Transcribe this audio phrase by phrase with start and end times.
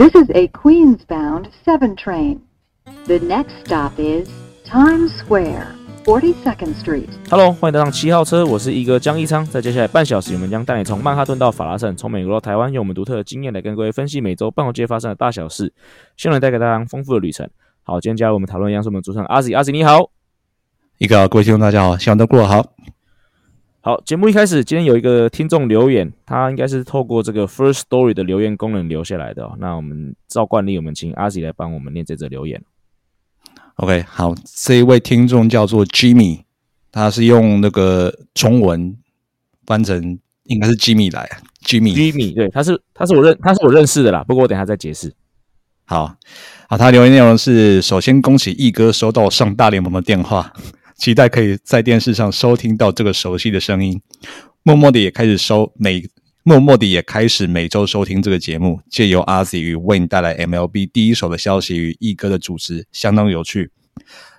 [0.00, 2.38] This is a Queens-bound 7 train.
[3.08, 4.28] The next stop is
[4.64, 5.74] Times Square,
[6.04, 7.08] 42nd Street.
[7.28, 9.44] Hello，欢迎登上七号车，我是一哥江一昌。
[9.44, 15.72] 在接下来半小时，我们将带你从曼哈顿到法拉盛，从美国到台湾，用我们独特的经验来跟各位分析每周办公街发生的大小事，
[16.16, 17.50] 希望能带给大家丰富的旅程。
[17.82, 20.10] 好，今天加入我们讨论一样是我们主持人阿 Z，阿 Z 你好，
[20.98, 22.64] 一个各位听众大家好，希望都过得好。
[23.88, 29.50] 好，节目一开始，今天有一个听众留言，他应该是透过这个 First Story 的留言功能留下来的。
[29.58, 32.62] 那我们照惯例，我们请阿 Z 来帮我们念这则留言。
[33.76, 36.42] OK，好，这一位听众叫做 Jimmy，
[36.92, 38.94] 他是用那个中文
[39.64, 41.26] 翻成应该是 Jimmy 来
[41.64, 41.94] ，Jimmy。
[41.94, 45.14] Jimmy，对，他是他是我认他是我认识的啦，不过我等下再解释。
[45.86, 46.14] 好，
[46.68, 50.52] 好，他留言内容是：首先恭喜毅哥收到上大联盟的电话，
[50.98, 54.02] 期待可以在电视上收听到这个熟悉的声音。
[54.64, 56.04] 默默的也开始收每，
[56.42, 63.70] 默默的也开始每周收听这个节目，借由阿 Z 与 Win 带来 MLB 第一手的消息与毅哥的主持，相当有趣。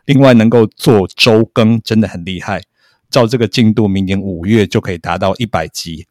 [0.06, 2.62] 另外，能够做周更真的很厉害。
[3.10, 6.08] 照这个进度，明年五月就可以达到一百集。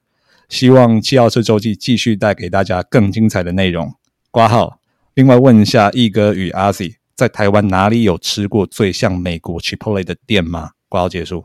[0.48, 3.92] 希望七号车周记继续带给大家更精彩的内容。
[4.30, 4.80] 挂号。
[5.14, 10.70] 另外问一下，毅哥与阿 Z 在台湾哪里有吃过最像美国 Chipotle 的店吗？
[10.88, 11.44] 挂号结束。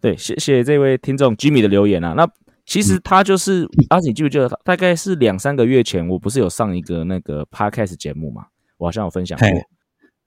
[0.00, 2.14] 对，谢谢这位听众 Jimmy 的留言啊。
[2.14, 2.28] 那
[2.66, 8.46] 其实他就是、阿 Z，记不记得大概是两三个月前，我不是有上一个那个 Podcast 节目嘛？
[8.78, 9.48] 我好像有分享过。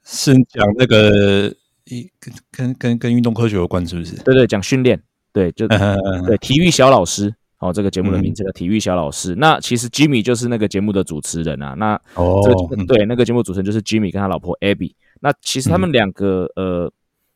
[0.06, 4.16] 是讲那个一跟跟跟跟运动科学有关，是不是？
[4.24, 7.36] 对对，讲训练，对，就嗯 对体育小老师。
[7.62, 9.34] 哦，这个节目的名字叫体育小老师。
[9.36, 11.74] 那其实 Jimmy 就是那个节目的主持人啊。
[11.78, 14.94] 那哦这个对那个节目主持人就是 Jimmy 跟他老婆 Abby。
[15.22, 16.92] 那其实他们两个、呃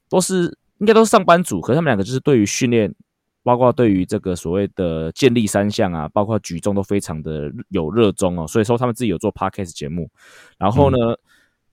[0.07, 2.93] 都是应该都是上班族，可是他们两个就是对于训练，
[3.43, 8.47] 包括对于这个所谓的建立三项啊，包括举重都非常的有热衷哦。
[8.47, 10.09] 所以说他们自己有做 podcast 节目。
[10.59, 10.97] 然后呢、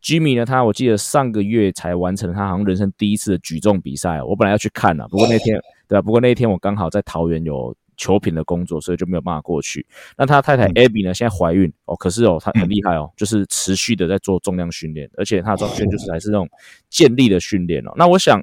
[0.09, 4.27] m y 呢，他我记得上个月才完成他好像人生第一次的举重比赛哦。
[4.27, 7.75] 我本来要去看啊，不过那天对啊，不过那一天我刚好在桃园有。
[7.97, 9.87] 球品的工作，所以就没有办法过去。
[10.17, 11.13] 那他太太 Abby 呢？
[11.15, 16.49] 现在怀孕哦，可是哦，她很厉害哦，就是持续的在做重量训练，而且她的重量训练就是还是那种
[16.89, 17.93] 健力的训练哦。
[17.97, 18.41] 那我想，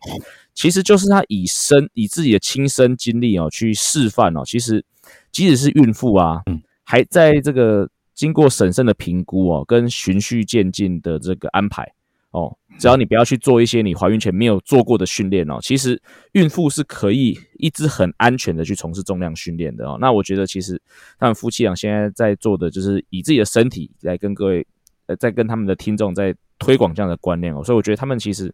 [0.54, 4.44] 其实就是她以身以自己的亲身经历哦去示范哦。
[4.46, 4.84] 其实，
[5.32, 6.42] 即使是孕妇啊，
[6.84, 11.92] 还在这个经过审慎的评估哦，跟循序渐进的这个安排
[12.32, 16.00] 哦，只要你不要去做一些你怀孕前没有做过的训练哦，其实
[16.34, 19.98] 孕妇是可以一直很安全的去从事重量训练的哦。
[20.00, 20.80] 那我觉得其实
[21.18, 24.66] 他们夫妻俩现在在做的就是以自己的身体来跟各位
[25.08, 28.54] 呃，在跟他们的听众在推广这样的观念哦，所以我觉得他们其实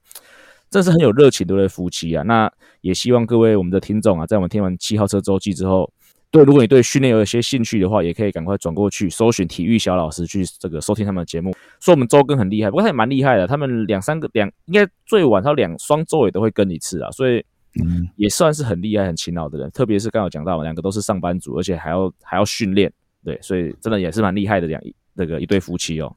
[0.69, 2.23] 真是很有热情的对夫妻啊。
[2.23, 5.91] 那也希望各位我们的听众啊，在我们听完七号车周记之后。
[6.35, 11.55] 对，如果你对训练有一些兴趣的话，也可以赶快转过去搜寻体育小老师去这个收听他们的节目。
[11.79, 17.37] 说我们周更很厉害，不过他也蛮厉害的，他们两三个两应该最晚他两双周也都会更一次啊，所以
[17.81, 19.71] 嗯也算是很厉害、很勤劳的人。
[19.71, 22.91] 特别是刚刚有讲到嘛，两个都是上班族，而且还要还要训练，
[23.23, 24.81] 对，所以真的也是蛮厉害的两
[25.13, 26.13] 那个一对夫妻哦。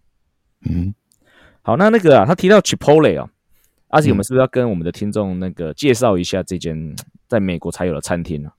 [0.69, 0.93] 嗯，
[1.63, 3.31] 好，那那个啊，他提到 Chipotle 哦，
[3.91, 6.97] 阿吉，我们是不是要跟我们的听众那个介绍一下这间
[7.29, 8.51] 在美国才有的餐厅呢、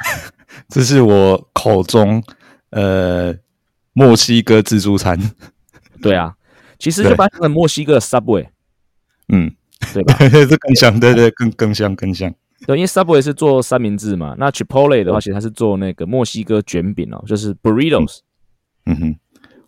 [0.68, 2.22] 这是我口中
[2.70, 3.34] 呃
[3.92, 5.18] 墨西哥自助餐。
[6.00, 6.34] 对啊，
[6.78, 8.48] 其实就对把它墨西哥的 Subway，
[9.28, 9.54] 嗯，
[9.92, 10.16] 对吧？
[10.28, 12.34] 这更像，对对，更更像更像。
[12.66, 18.18] 对，因为 Subway 是做三明治嘛，那 Chipotle 的话，其实它是做那个墨西哥卷饼哦，就是 burritos。
[18.86, 19.16] 嗯哼，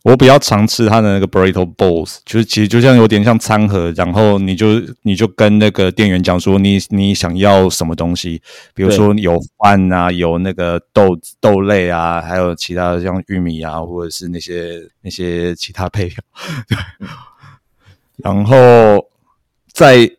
[0.04, 8.42] 我比较常吃它的那个 burrito bowls，就是其实就像有点像餐盒，然后你就你就跟那个店员讲说你你想要什么东西，
[8.74, 16.16] 比如说有饭啊，有那个豆豆类啊，还有其他的像玉米啊，或者是那些那些其他配料，
[16.68, 16.76] 对，
[18.18, 18.56] 然后
[19.72, 20.10] 在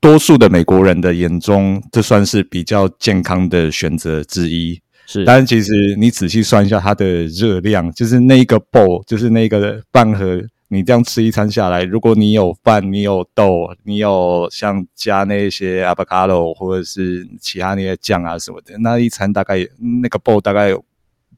[0.00, 4.80] 多数的美国人的眼中，这算是比较健康的选择之一。
[5.10, 19.66] 是，但是其实你仔细算一下它的热量，就是那一个 bowl，就是那个半盒，你这样吃一餐下来，如果你有饭，你有豆，你有像加那些 avocado 或者是其他那些酱啊什么的，那一餐大概
[20.02, 20.84] 那个 bowl 大概有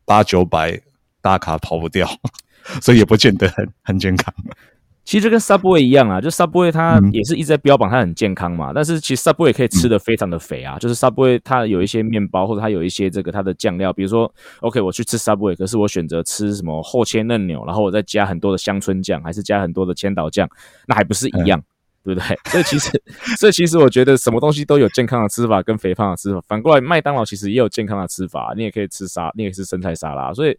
[0.04, 0.80] 八九百
[1.22, 2.08] 大卡跑不掉，
[2.82, 4.34] 所以也不见得很很健康。
[5.10, 20.48] 其实就跟 Subway 一样啊，就 Subway 它嗯也是一直在标榜它很健康嘛，但是其实 Subway 可以吃的非常的肥啊，就是 Subway 它有一些面包或者它有一些这个它的酱料，比如说 OK 我去吃 Subway，可是我选择吃什么厚切嫩牛，然后我再加很多的香椿酱，还是加很多的千岛酱，
[20.86, 21.60] 那还不是一样。
[22.02, 22.38] 对不对？
[22.48, 23.02] 所以其实，
[23.36, 26.40] 所以其实我觉得什么东西都有健康的吃法跟肥胖的吃法。
[26.48, 30.32] 反过来，麦当劳其实也有健康的吃法，你也可以吃沙，你也可以吃生菜沙拉。
[30.32, 30.56] 所以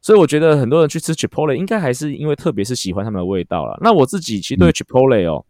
[0.00, 3.78] 所以我觉得很多人去吃 Chipotle 应该还是因为特别是喜欢他们的味道了。
[3.82, 5.44] 那我自己其实对 Chipotle 哦，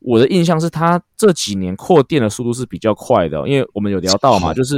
[0.00, 4.76] 我的印象是它这几年扩店的速度是比较快的，因为我们有聊到嘛， 就是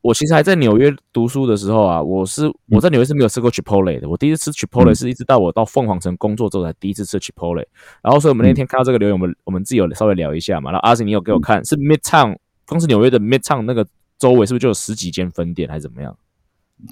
[0.00, 7.66] 我其实还在纽约读书的时候啊，我是我在纽约是没有吃过 Chipotle 的，我第一次吃 Chipotle 是一直到我到凤凰城工作之后才第一次吃 Chipotle。
[8.00, 10.70] 然后所以我们那天看到这个留言，我们我们自己有稍微聊一下嘛。
[10.70, 12.36] 然后阿信你有给我看是 Midtown，
[12.66, 13.84] 光是纽约的 Midtown 那个
[14.18, 16.16] 周围是不是就有十几间分店还是怎么样？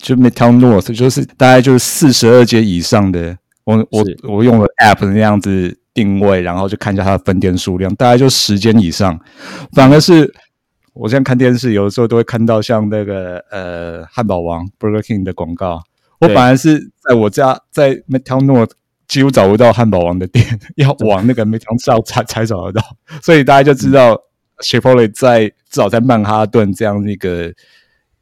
[0.00, 9.18] 就 Midtown North 就是大概就是四十二街以上的，我我我用了 App 那样子定位，然后就看一下它的分店数量，大概就十间以上。
[9.72, 10.32] 反而是
[10.92, 15.82] 我现在看电视，有的时候都会看到像那个呃汉堡王 Burger King 的广告。
[16.20, 18.70] 我反而是在我家在 Midtown North
[19.08, 22.96] 几乎找不到汉堡王的店，要往那个 Midtown South 才才找得到。
[23.20, 24.16] 所以大家就知道
[24.62, 27.52] Chipotle 在至少在曼哈顿这样一个。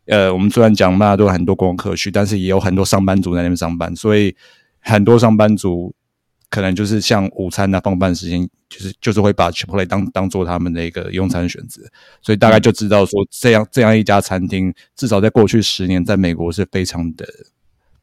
[0.09, 4.35] 呃，我们虽然讲嘛，都有很多观光客区，但是也有很多上班族在那边上班，所以
[4.81, 5.95] 很多上班族
[6.51, 11.83] 可能就是像午餐啊、放班时间，就是就是会把 Chipotle 当当做他们的一个用餐选择，
[12.23, 17.27] 所以大概就知道说，这样这样一家餐厅，至少在过去十年，在美国是非常的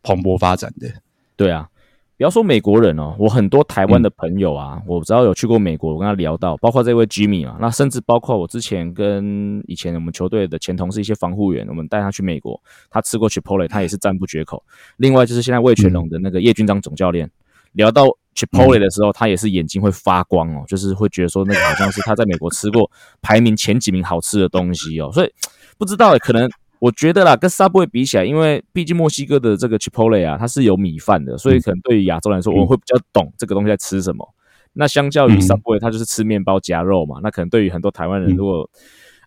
[0.04, 0.88] 蓬勃发展的。
[1.36, 1.68] 对啊。
[2.18, 14.64] 不要说美国人哦，我很多台湾的朋友啊，我知道有去过美国，我跟他聊到，包括这位 Jimmy 啊，那甚至包括我之前跟以前我们球队的前同事一些防护员，我们带他去美国，他吃过 Chipotle，他也是赞不绝口。
[14.96, 17.30] 另外就是现在魏全龙的那个叶军章总教练，
[17.74, 22.90] 聊到 Chipotle 的时候，他也是眼睛会发光哦，就是会觉得说那个好像是他在美国吃过
[23.22, 25.30] 排名前几名好吃的东西哦，所以
[25.78, 26.50] 不知道可能。
[26.80, 34.28] 我觉得啦，跟 Subway 比起来，因为毕竟墨西哥的这个 Chipotle 啊，它是有米饭的，所以可能对于亚洲来说，我们会比较懂这个东西在吃什么。
[34.74, 37.20] 那相较于 Subway，它就是吃面包夹肉嘛。
[37.24, 38.70] 那可能对于很多台湾人，如果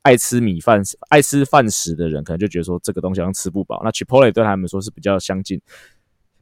[0.03, 3.81] 爱吃米饭、爱吃饭食的人，可能就觉得说这个东西好像吃不饱。
[3.83, 5.61] 那 Chipotle 对他们说是比较相近。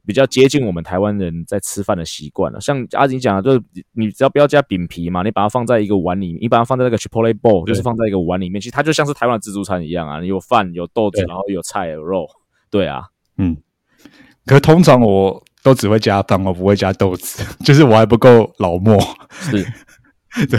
[0.07, 3.61] 比较接近我们台湾人在吃饭的习惯了，像阿锦讲的，就是
[3.91, 12.25] 你只要不要加饼皮嘛，你把它放在一个碗里面，你把它放在那个 chipotle bowl，就是放在一个碗里面，其实它就像是台湾的自助餐一样啊，有饭有豆子，然后有菜有肉，
[12.71, 13.03] 对啊，
[13.37, 13.57] 嗯。
[14.45, 18.97] 可是通常我都只会加饭，我不会加豆子， 就是我还不够老墨，
[19.29, 19.61] 是，
[20.47, 20.57] 对，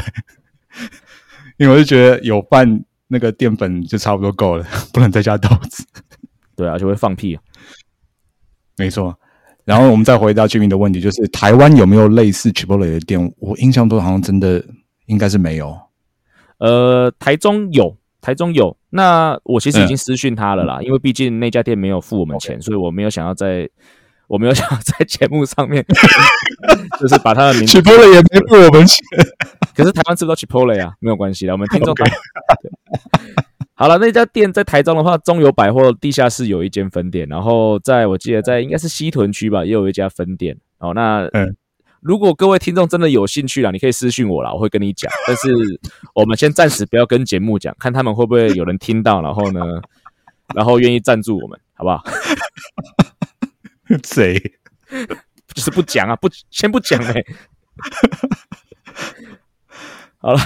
[1.57, 5.87] 因为我就觉得有饭那个淀粉就差不多够了，不能再加豆子，
[6.55, 7.39] 对啊，就会放屁，
[8.77, 9.19] 没错。
[9.69, 13.21] 然后我们再回答居民的问题，就是台湾有没有类似 Chipotle 的店？
[13.39, 14.65] 我印象中好像真的
[15.05, 15.79] 应该是没有。
[16.57, 18.75] 呃，台中有，台中有。
[18.89, 23.69] 那我其实已经私讯他了啦，因为毕竟那家店没有付我们钱，所以我没有想要在，
[24.27, 25.85] 我没有想要在节目上面，
[26.99, 28.97] 就是把他的名字 Chipotle 也没付我们钱。
[29.77, 30.95] 可是台湾吃不到 Chipotle 啊？
[30.99, 31.95] 没有关系的，我们听众。
[33.79, 40.59] 好了，那家店在台中的话，中友百货地下室有一间分店，然后在我记得在应该是西屯区吧，也有一家分店。
[40.79, 41.57] 哦，那嗯，
[42.01, 45.09] 如果各位听众真的有兴趣啦，你可以私信我啦，我会跟你讲。
[45.29, 45.53] 但是
[46.13, 49.61] 我们先暂时不要跟节目讲，看他们会不会有人听到，然后呢，
[50.57, 52.03] 然后愿意赞助我们，好不好？
[54.03, 54.37] 谁？
[55.55, 57.25] 就是不讲啊，不先不讲哎。
[60.19, 60.41] 好了。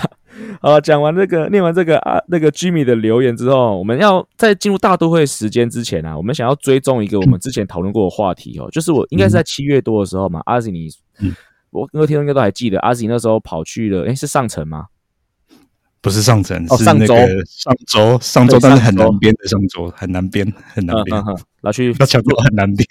[0.61, 10.89] 好，讲完这个，念完这个啊，那个 Jimmy 的留言之后，我们要在进入大都会时间之前啊，我们想要追踪一个我们之前讨论过的话题哦，就是我应该是在七月多的时候嘛，阿 Z 你，
[11.71, 14.87] 我各位听众应该都还记得，阿 Z 那时候跑去了，哎，是上城吗？
[16.01, 17.15] 不是上城，是上周，
[17.47, 21.25] 上周，上周，但是很难编的上周，很难编，很难编，然
[21.63, 22.85] 后去那讲过很难编，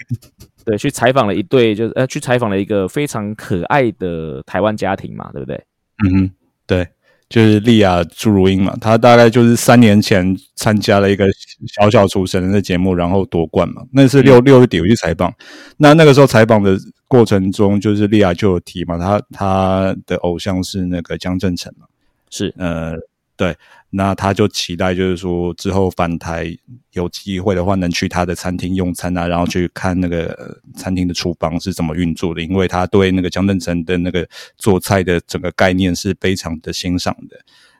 [0.63, 5.61] 对，去采访了一对，就是呃，去采访了一个非常可爱的台湾家庭嘛，对不对？
[6.05, 6.31] 嗯哼，
[6.65, 6.87] 对。
[7.31, 11.25] 就是莉亚朱如英嘛，她大概就是三年前参加了一个
[11.73, 13.81] 小小厨神的节目，然后夺冠嘛。
[13.93, 15.33] 那是六六月底我去采访，
[15.77, 21.87] 那那个时候采访的过程中，就是莉亚就有提嘛，她她的偶像是那个江正成嘛，
[22.29, 22.93] 是呃。
[23.41, 23.57] 对，
[23.89, 26.55] 那他就期待，就是说之后返台
[26.91, 37.35] 有机会的话，能去他的餐厅用餐啊，然后去看那个餐厅的厨房是怎么运作的，因为他对那个江正成的那个做菜的整个概念是非常的欣赏的，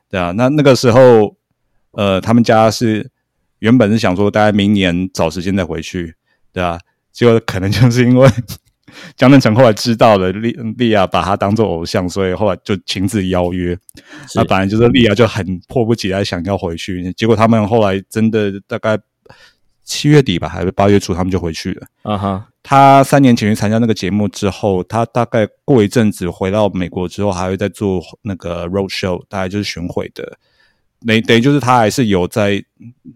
[0.09, 0.31] 对啊。
[0.31, 1.37] 那那个时候，
[1.91, 3.11] 呃，他们家是
[3.59, 6.15] 原本是想说，大概明年找时间再回去，
[6.51, 6.79] 对啊，
[7.11, 8.27] 结果可能就是因为。
[9.15, 13.77] 江正成后来知道了利利亚把他当做偶像，所以后来就亲自邀约。
[14.35, 18.97] 那本来就是利亚就很迫不及待想要回去，结果他们后来真的大概
[19.83, 21.87] 七月底吧，还是八月初，他们就回去了。
[22.03, 22.47] 啊哈！
[22.63, 30.37] 他三年前去参加那个节目之后，他大概过一阵子回到美国之后，还会再做那个 road show，大概就是巡回的。
[31.03, 32.63] 等等于就是他还是有在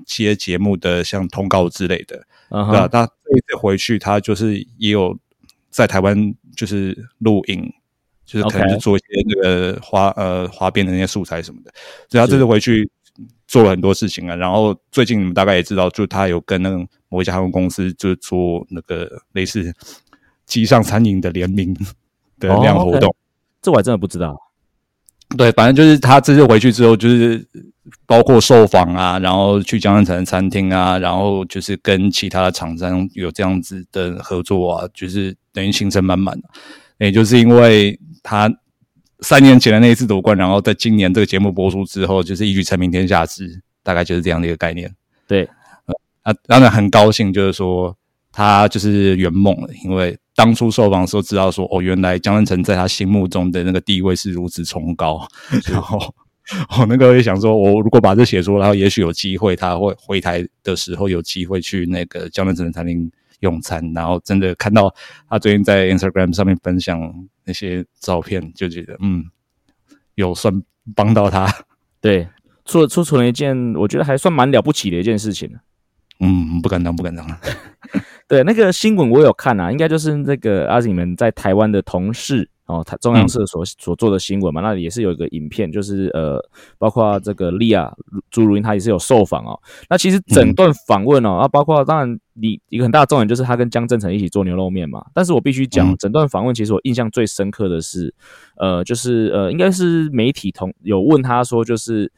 [0.08, 2.18] 接节目的像通告之类的。
[2.50, 5.16] 嗯对啊，哼，他这一次回去，他就是也有
[5.76, 7.70] 在台湾就是录影，
[8.26, 11.72] 就是可能是做一些那个花呃花边的那些素材什么的。
[12.08, 12.90] 所以他这次回去
[13.46, 14.36] 做了很多事情啊。
[14.38, 16.78] 然后最近你们大概也知道，就他有跟那个
[17.10, 19.76] 某一家航空公司就是做那个类似
[20.46, 21.74] 机上餐饮的联名
[22.40, 23.14] 的那样活动。
[23.62, 24.34] 这我还真的不知道。
[25.38, 27.46] 对，反正就是他这次回去之后，就是
[28.06, 36.38] 包括受访啊，然后去江南城餐厅啊，然后就是跟其他的厂商有这样子的合作啊，就是等于行程满满。
[37.00, 38.50] 也就是因为他
[39.20, 44.94] 三年前的那一次夺冠，然后在今年这个节目播出之后，就是一举成名天下知，大概就是这样的一个概念。
[45.28, 45.50] 对，
[46.24, 47.98] 啊，当然很高兴，就是说
[48.36, 55.26] 他就是圆梦了，因为当初受访的时候知道说，哦，原来江南城在他心目中的那个地位是如此崇高，
[55.72, 56.14] 然后
[56.78, 64.94] 我那个也想说， 我如果把这写出来，也许有机会他会回台的时候有机会去那个江南城的餐厅用餐，然后真的看到
[65.30, 67.00] 他最近在 Instagram 上面分享
[67.46, 69.24] 那些照片，就觉得嗯，
[70.16, 70.62] 有算
[70.94, 71.50] 帮到他，
[72.02, 72.28] 对，
[72.66, 75.50] 做做出了一件我觉得还算蛮了不起的一件事情。
[76.20, 77.28] 嗯，不敢当，不敢当，
[78.28, 86.44] 对，那个新闻我有看啊，应该就是那个阿景们在台湾的同事哦，台中央社所、所做的新闻嘛，那里也是有一个影片，就是呃，
[86.80, 87.94] 包括这个利亚
[88.32, 89.60] 朱如英她也是有受访哦。
[89.88, 95.96] 那其实整段访问哦，啊，包括当然你一个很大的重点就是他跟江正成一起做牛肉面嘛，但是我必须讲，嗯。
[96.00, 98.12] 整段访问其实我印象最深刻的是，
[98.58, 102.12] 呃，就是呃，应该是媒体同有问他说，就是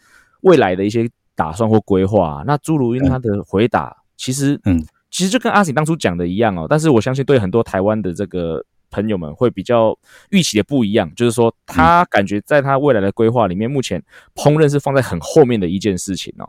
[0.44, 4.82] 未来的一些打算或规划、啊，那朱如英她的回答其实嗯
[5.18, 9.98] 其实就跟阿景当初讲的一样哦，但是我相信对很多台湾的这个朋友们会比较
[10.30, 14.00] 预期的不一样，就是说他感觉在他未来的规划里面，目前
[14.36, 16.48] 烹饪是放在很后面的一件事情哦。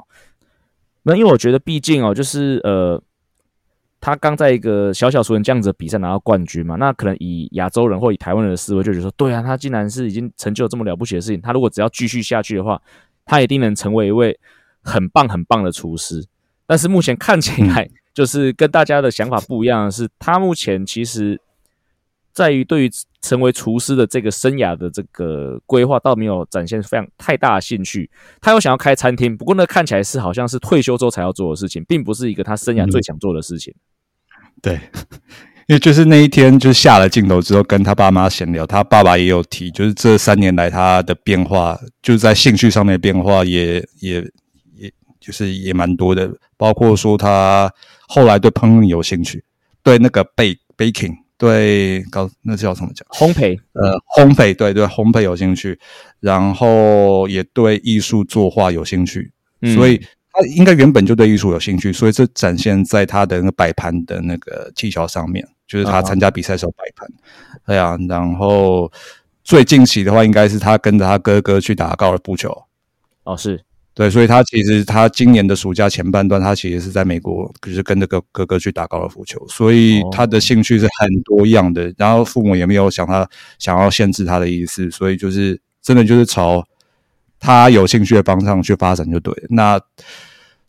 [1.04, 3.02] 那因为我觉得，毕竟哦，就是呃，
[4.02, 12.82] 他刚在一个小小熟人这样子的比赛拿到冠军嘛，那可能以亚洲人或以台湾人的思维就觉得说，对啊，他竟然是已经成就了这么了不起的事情，他如果只要继续下去的话，
[13.24, 14.38] 他一定能成为一位
[14.82, 16.22] 很棒很棒的厨师。
[16.66, 21.40] 但是目前看起来，就是跟大家的想法不一样的是，他目前其实
[22.32, 22.90] 在于对于
[23.22, 28.10] 成为厨师的这个生涯的这个规划，倒没有展现非常太大的兴趣。
[28.40, 33.72] 他有想要开餐厅，不过呢，看起来是好像是退休之后才要做的事情，并不是一个他生涯最想做的事情。
[34.60, 34.74] 对，
[35.68, 44.30] 因为就是那一天，就下了镜头之后，跟他爸妈闲聊，他爸爸也有提，就是这三年来他的变化，就是在兴趣上面的变化也也也
[45.28, 47.70] 就是也蛮多的，包括说他
[48.06, 49.44] 后来对烹饪有兴趣，
[49.82, 53.06] 对那个 bake baking，对搞那叫什么讲？
[53.10, 55.78] 烘焙，呃，烘焙，对对，烘焙有兴趣，
[56.20, 59.30] 然后也对艺术作画有兴趣，
[59.60, 60.00] 嗯所以
[60.32, 67.06] 他应该原本就对艺术有兴趣，所以这展现在他的那个摆盘的那个技巧上面，就是他啊参加比赛时候摆盘，
[67.66, 68.90] 对啊，然后
[69.44, 72.64] 最近期的话，应该是他跟着他哥哥去打高尔夫球，
[73.24, 73.62] 哦，是
[73.98, 81.92] 对，所以他其实他今年的暑假前半段，他其实是在美国，就是跟着哥哥哥去打高尔夫球，所以他的兴趣是很多样的。
[81.96, 83.28] 然后父母也没有想他
[83.58, 86.64] 想要限制他的意思，所以就是真的就是朝
[87.40, 89.48] 他有兴趣的方向去发展就对了。
[89.50, 89.80] 那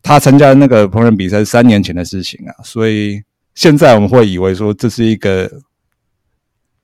[0.02, 3.22] 他参加那个烹饪比赛是三年前的事情啊，所以
[3.54, 5.48] 现在我们会以为说这是一个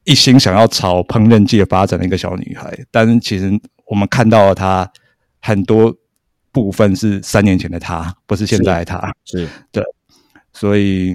[0.05, 3.51] 一心想要朝烹饪界发展的一个小女孩，但是其实
[3.87, 4.89] 我们看到了她
[5.41, 5.93] 很多
[6.57, 9.13] 部分是三年前的他，不是现在的他。
[9.27, 9.47] 是。
[9.71, 9.85] 对，
[10.55, 11.15] 所以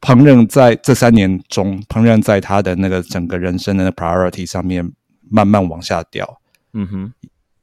[0.00, 4.90] 烹饪在这三年中，烹饪在他的那个整个人生的 priority 上面
[5.28, 6.40] 慢慢往下掉。
[6.72, 7.12] 嗯哼，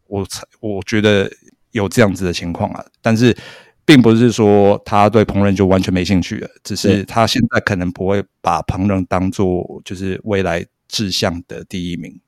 [0.05, 1.27] 我猜我觉得
[1.71, 3.35] 有这样子的情况啊，但是
[3.83, 12.21] 并不是说他对烹饪就完全没兴趣了，只是他现在可能不会把烹饪当做就是未来志向的第一名，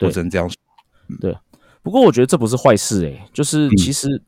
[0.00, 0.56] 我只能这样说。
[1.82, 3.76] 不过我觉得这不是坏事诶、就是嗯。
[3.76, 4.22] 其实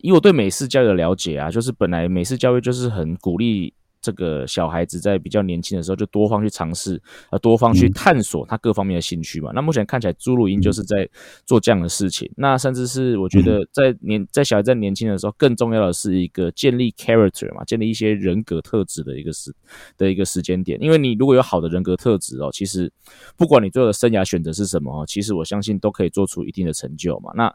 [0.00, 3.72] 以我对美式教育的了解啊，就是本来美式教育就是很鼓励
[4.04, 9.50] 这个小孩子在比较年轻的时候就多方去尝试，呃，多方去嗯探索他各方面的兴趣嘛。
[9.54, 11.08] 那目前看起来朱露英就是在
[11.46, 12.30] 做这样的事情。
[12.36, 19.50] 那甚至是我觉嗯得在年在小孩在年轻的时候，更重要的是一个建立 character 嘛，建立一些人格特质的一个时
[19.96, 20.78] 的一个时间点。
[20.82, 22.92] 因为你如果有好的人格特质哦，其实
[23.36, 27.32] 不管你最后的生涯选择是什么哦，其实我相信都可以做出一定的成就嘛。
[27.34, 27.54] 那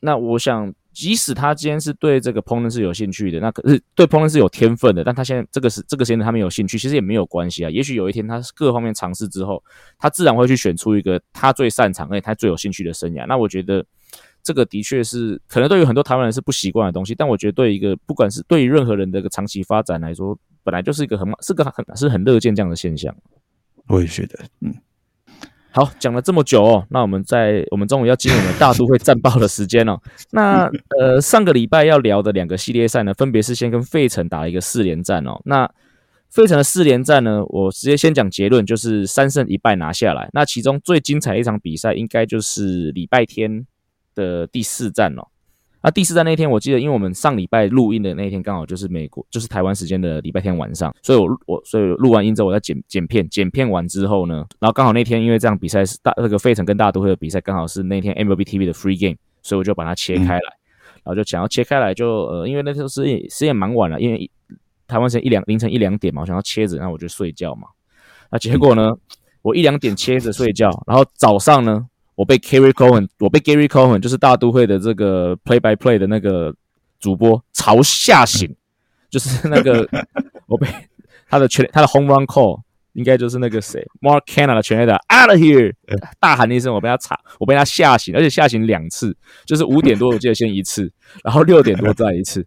[0.00, 7.70] 那我想，即使他今天是对这个烹饪是有兴趣的，那可是对烹饪是有天分的，但他现在这个是这个时间他没有兴趣，其实也没有关系啊。
[7.70, 9.62] 也许有一天他各方面尝试之后，
[9.98, 13.26] 他自然会去选出一个他最擅长而且他最有兴趣的生涯。
[13.26, 13.84] 那我觉得
[14.42, 23.14] 这个的确是可能对于很多台湾人是不习惯的东西，但我觉得对一个不管是对于任何人的一个长期发展来说，本来就是一个很是个很是很乐见这样的现象。
[23.88, 24.74] 我也觉得，嗯，
[25.74, 29.98] 好，讲了这么久哦，那我们在我们中午要进入我们大都会战报的时间了。
[30.30, 35.40] 那呃，上个礼拜要聊的两个系列赛呢，分别是先跟费城打一个四连战哦。
[35.46, 35.66] 那
[36.28, 40.28] 费城的四连战呢，我直接先讲结论，就是三胜一败拿下来。
[40.34, 43.66] 那其中最精彩的一场比赛，应该就是礼拜天
[44.14, 45.26] 的第四战哦。
[45.82, 60.56] 那第四站那天，我记得，因为我们上礼拜录音的那天刚好就是美国，就是台湾时间的礼拜天晚上，所以我我所以录完音之后，我在剪剪片，剪片完之后呢，然后刚好那天因为这样比赛是大那个费城跟大都会的比赛，刚好是那天 MLB TV 的 Free Game，所以我就把它切开来，
[61.02, 64.30] 然后就想要切开来，就呃，因为那时候时间时间蛮晚了，因为
[64.86, 67.66] 台湾时间一两凌晨一两点嘛，我想要切着，然后我就睡觉嘛，
[68.30, 68.92] 那结果呢，
[69.42, 71.88] 我一两点切着睡觉，然后早上呢。
[72.14, 76.54] 我被 Gary Cohen，我被 Gary Cohen，就是大都会的这个 Play by Play 的那个
[77.00, 78.54] 主播朝吓醒，
[79.10, 79.88] 就是那个
[80.46, 80.68] 我被
[81.28, 82.60] 他的全他的 Home Run Call，
[82.92, 85.74] 应该就是那个谁 Mark Canna 的全垒打 Out of Here，
[86.20, 89.16] 大喊一声，我被他吵，我被他吓醒，而且吓醒两次，
[89.46, 90.92] 就是五点多我记得先一次，
[91.24, 92.46] 然后六点多再一次。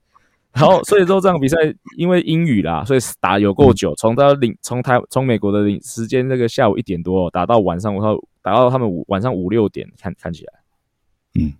[0.57, 1.57] 然后，所以说这场比赛
[1.97, 10.53] 因为英语啦，所以打有够久，从到领从台从美国的领时间那个下午一点多打到晚上，我靠，打到他们五晚上五六点，看看起来，
[11.37, 11.53] 嗯，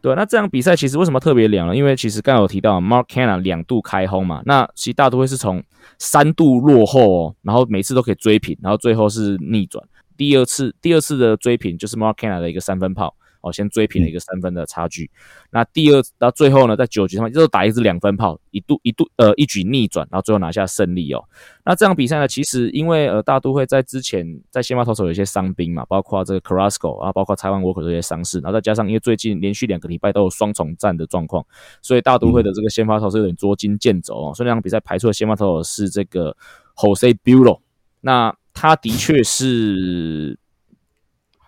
[0.00, 0.14] 对。
[0.14, 1.74] 那这场比赛其实为什么特别凉呢？
[1.74, 5.60] 因为其实刚刚有提到 Mark Canna 两度开轰嘛，那其实大都会是从
[5.98, 9.84] 三度落后哦，然后每次都可以追平，然后最后是逆转。
[10.16, 13.16] 第二次第二次的追平就是 Mark Canna 的一个三分炮。
[13.42, 15.10] 哦，先追平了一个三分的差距。
[15.50, 21.22] 那第二到最后呢，在九局上面又打一支两分炮，一度一度呃一举逆转，然后最后拿下胜利哦。
[21.64, 31.44] 那这场比赛呢，其实因为呃大都会在之前在先发投手有一些伤兵嘛，包括这个 Carrasco 啊，包括台湾 Walker 这些伤势，然后再加上因为最近连续两个礼拜都有双重战的状况，
[31.82, 34.34] 所以大都会的这个先发投手有点捉襟见肘哦。
[34.34, 36.36] 所以那场比赛排出的先发投手是这个
[36.76, 37.60] Jose Bulo，
[38.00, 40.38] 那他的确是。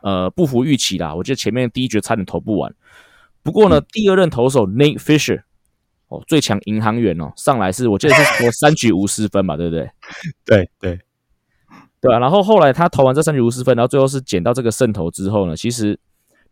[0.04, 1.14] 呃，不服预期啦！
[1.14, 2.70] 我觉得前面第一局差点投不完。
[3.42, 5.40] 不过呢，第二任投手 Nate Fisher，
[6.08, 9.90] 哦，最强银行员哦，上来是我记得是投三局无失分吧，对不对？
[10.44, 11.00] 对对
[12.02, 12.18] 对啊。
[12.18, 15.98] 然后后来他投完这三局无失分，然后最后是捡到这个胜投之后呢，其实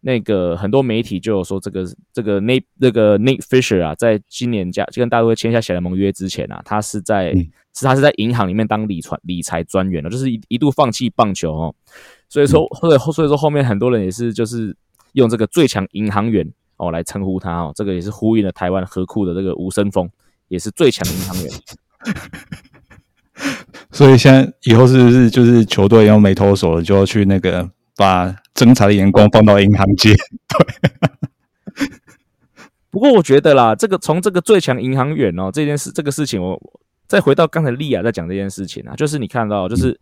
[0.00, 7.34] 那个很多媒体就有说，这个这个 Nate 那个 Nate Fisher 啊，在今年加就跟大都会签下小联盟约之前啊，他是在
[7.74, 11.74] 是他是在银行里面当理传理财专员的，就是一一度放弃棒球哦。
[12.32, 14.74] 所以说，或者所以说后面很多人也是就是
[15.12, 20.08] 用这个最强银行员哦来称呼他哦，这个也是呼应了台湾河库的这个吴森峰，
[20.48, 21.52] 也是最强银行员。
[23.92, 27.68] 所以现在以后是不是就是球队要没投手了，就要去那个
[27.98, 30.14] 把侦查的眼光放到银行界？
[30.48, 31.86] 对。
[32.88, 36.58] 不过我觉得啦，这个从这个最强银行员哦这件事这个事情，我
[37.06, 40.00] 再回到刚才利亚在讲这件事情啊，就是你看到就是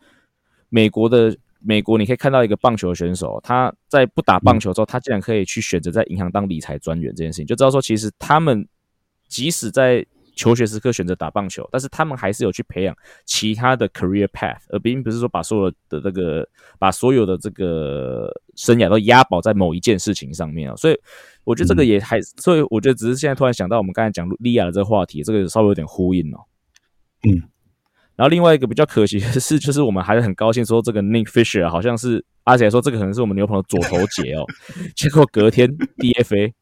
[0.69, 1.37] 美国的。
[1.63, 8.67] 美国，你可以看到一个棒球选手，他在不打棒球之后，他竟然可以去选择在银行当理财专员这件事情，就知道说，其实他们
[9.29, 12.97] 即使在求学时刻选择打棒球，但是他们还是有去培养
[13.27, 20.77] 其他的 career path，而并不是说把所有的这个把所有的这个生涯都押宝在某一件事情上面啊。
[20.77, 20.99] 所以
[21.45, 26.41] 我觉得这个也还，所以我觉得只是现在突然想到我们刚才讲利亚的这个话题，这个稍微有点呼应哦。
[27.29, 27.43] 嗯。
[28.21, 34.45] 然后另外一个比较可惜的是， 就是我们还是很高兴说这个 Nick Fisher 好像是阿姐说这个可能是我们牛棚的左头姐哦，
[34.95, 36.53] 结果隔天 DFA。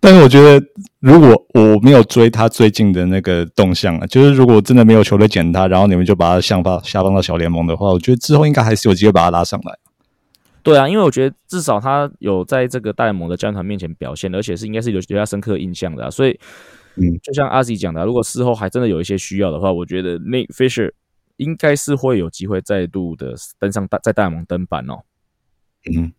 [0.00, 0.66] 但是我觉得
[1.00, 9.78] 如果我没有追他最近的那个动向啊，就是如果真的没有球队捡他，然后你们就把他下放下放到小联盟的话，我觉得之后应该还是有机会把他拉上来。
[10.62, 16.40] 对啊，因为我觉得至少他有在这个大联盟的教练团面前表现，而且是应该是有留下深刻印象的，所以。
[16.96, 20.92] 嗯，就像阿 Z 讲的，如果事后还真的有一些需要的话，我觉得 Nick Fisher
[21.38, 25.00] 应该是会有机会再度的登上大在大联盟登板哦。
[25.90, 26.12] 嗯，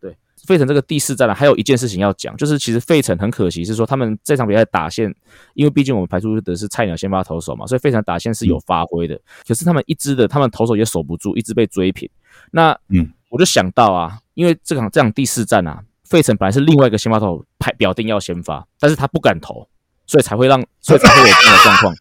[0.00, 0.16] 对，
[0.46, 5.12] 费城这个第四战呢，还有一件事情要讲，就是其实费城很可惜是说他们这场比赛打线，
[5.54, 12.08] 因为毕竟我们排出的是菜鸟先发投手嘛，所以费城打线是有发挥的，可是他们一支的他们投手也守不住，一直被追平。
[12.52, 19.68] 那嗯，我就想到啊，因为这场这场第四战啊，费城本来是另外一个先发投手排表定要先发，但是他不敢投。
[20.10, 21.94] 所以才会让，所以才会有这样的状况。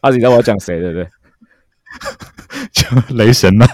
[0.00, 1.08] 阿 你知道我要讲谁对不对？
[2.72, 3.66] 就雷神啊，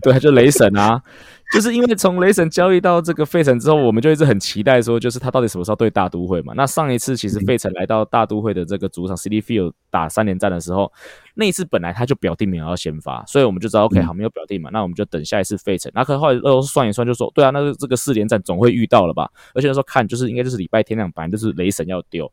[0.00, 1.02] 对，就雷神啊。
[1.50, 6.52] 就是因为从雷神交易到这个费城之后，我们就一直很期待说，就是他到底什么时候对大都会嘛？
[6.54, 10.92] 那上一次其实费城来到大都会的这个主场 City Field 打三连战的时候，
[11.34, 15.90] 那一次本来他就表定没有要先发，所以我们就知道 OK 好没有表定嘛，那我们就等下一次费城。
[15.94, 19.30] 那可后来呃算一算就说，对啊，那这个四连战总会遇到了吧？
[19.54, 22.30] 而且那时候看就是应该就是礼拜天两班就是雷神要丢，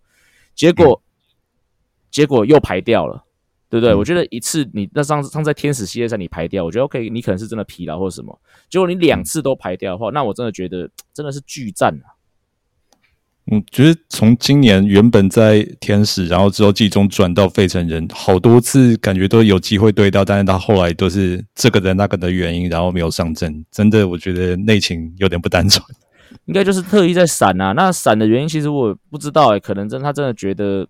[0.53, 1.01] 结果
[2.11, 3.23] 结果又排掉了。
[3.69, 3.93] 对不对？
[3.95, 8.39] 我觉得一次你那上次上在天使系列赛你排掉，我觉得 OK，你可能是真的疲劳或者什么。
[8.69, 12.13] 结果你两次都排掉的话，那我真的觉得真的是巨战啊！
[13.45, 23.65] 我，觉得从今年原本在天使，然后之后季中转到费城人，好多次感觉都有机会对到，但是他后来都是这个的那个的原因，然后没有上阵。
[23.71, 25.83] 真的，我觉得内情有点不单纯，
[26.45, 27.71] 应该就是特意在闪啊。
[27.73, 30.87] 那闪的原因其实我不知道哎，可能真他真的觉得。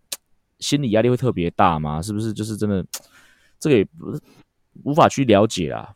[0.66, 2.02] 心理压力会特别大吗？
[2.02, 2.84] 是不是就是真的？
[3.60, 4.20] 这个也不是
[4.84, 5.94] 无法去了解啊。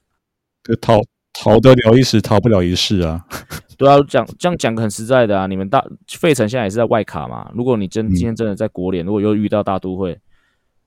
[0.79, 1.01] 逃
[1.33, 3.25] 逃得了一时，逃不了一世啊。
[3.77, 5.47] 对啊，讲这样讲个很实在的啊。
[5.47, 7.51] 你们大费城现在也是在外卡嘛。
[7.55, 10.19] 如果你真今天真的在国联，如果又遇到大都会，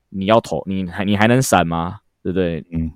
[0.09, 1.99] 你要投，你还你还能闪吗？
[2.23, 2.63] 对不对？
[2.71, 2.89] 嗯，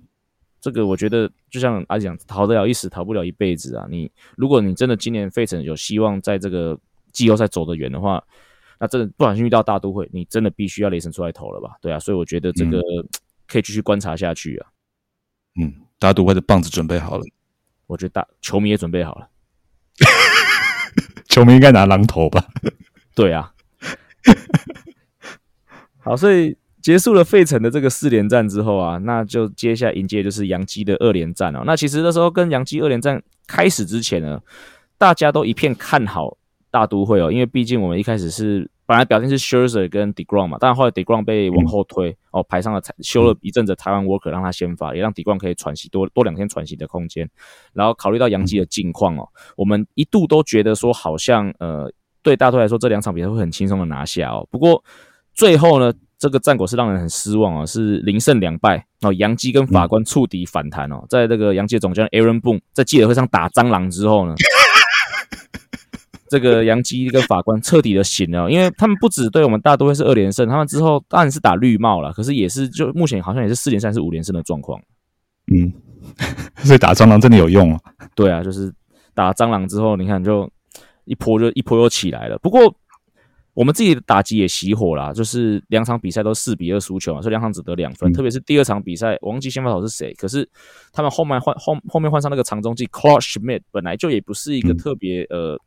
[0.62, 3.86] 这个我觉得就像阿讲，逃得了一时，逃不了一辈子啊。
[3.90, 6.80] 你如果你真的今年费城有希望在这个
[7.12, 8.24] 季后赛走得远的话。
[8.80, 11.76] 那真的不小心遇到大都会，你真的必须要雷神出来投了吧？
[11.82, 12.82] 对啊，所以我觉得这个
[13.48, 14.68] 可以继续观察下去啊。
[15.60, 17.24] 嗯，大都会的棒子准备好了，
[17.88, 19.30] 我觉得大球迷也准备好了。
[21.28, 22.46] 球迷应该拿榔头吧？
[23.16, 23.54] 对啊。
[26.00, 31.64] 好，所以结束了费城的这个四连战之后啊，那就接下来迎接就是杨基的二连战哦。
[31.66, 34.42] 那其实那时候跟杨基二连战开始之前呢，
[34.98, 36.38] 大家都一片看好。
[36.78, 47.28] 大都会哦，因为毕竟我们一开始是本来表现是 Scherzer 跟 Degrom 嘛，但后来 Degrom 被往后推哦，排上了修了一阵子台湾 Worker 让他先发，也让 Degrom 可以喘息多多两天喘息的空间。
[47.74, 54.48] 然后考虑到杨基的近况哦，我们一度都觉得说好像呃对大都来说这两场比赛会很轻松的拿下哦。
[54.52, 54.84] 不过
[55.34, 59.12] 最后呢，这个战果是让人很失望哦，是零胜两败哦。
[59.14, 64.36] 杨基跟法官触底反弹哦，在这个杨基的总监 Aaron Boone 在记者会上打蟑螂之后呢。
[66.30, 74.82] 这个杨基跟法官彻底的醒了，因为他们不止对我们大都会是二连胜，他们之后当然是打绿帽了，可是也是就目前好像也是四连胜是五连胜的状况。
[75.52, 75.72] 嗯，
[76.58, 77.80] 所以打蟑螂真的有用啊？
[78.16, 78.74] 对啊，就是
[79.14, 80.50] 打蟑螂之后，你看就
[81.06, 82.38] 一波就一波又起来了。
[82.40, 82.76] 不过
[83.54, 88.12] 我们自己的打击也熄火了，就是两场比赛都四比二输球啊，所以两场只得两分。
[88.12, 90.48] 特别是第二场比赛，忘记先发手是谁，可是
[90.92, 95.58] 他们后面换后后面换上那个长中继 Clash Schmidt，本来就也不是一个特别呃。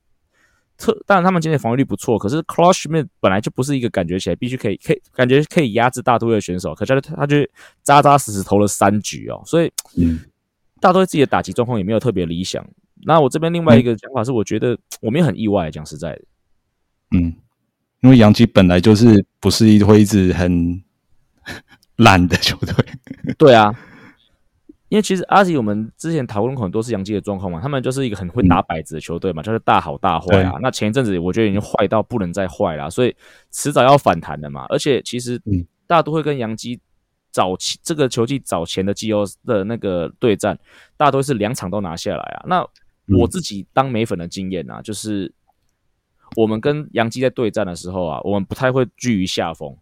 [0.81, 7.37] 特当然，他们今天防御率不错，可是 c r o s h m a n 本来就不是一个感觉起来必须可以可以感觉可以压制大都会的选手，可是他他就
[7.83, 9.71] 扎扎实实投了三局哦，所以
[10.81, 12.67] 大都会自己的打击状况也没有特别理想。
[13.05, 16.23] 那我这边另外一个想法是，我觉得我们也很意外，讲实在的，
[17.13, 17.35] 嗯，
[18.01, 20.83] 因为杨基本来就是不是一会一直很
[21.97, 22.75] 烂的球队，
[23.37, 23.75] 对啊。
[24.91, 30.55] 因为其实阿吉，我们之前讨论过很多次杨基的状况嘛，他们就是一个很会打摆子的球队嘛，就是大好大坏啊。
[30.61, 33.15] 那前一阵子我觉得已经坏到不能再坏了，所以
[33.53, 34.67] 迟早要反弹的嘛。
[34.69, 35.41] 而且其实
[35.87, 36.81] 大家都会跟杨基
[37.31, 40.59] 早期这个球季早前的季后的那个对战，
[40.97, 42.45] 大家都是两场都拿下来啊。
[42.49, 42.67] 那
[43.17, 45.33] 我自己当美粉的经验啊，就是
[46.35, 49.77] 我们跟杨基在对战的时候啊，我们不太会居于下风。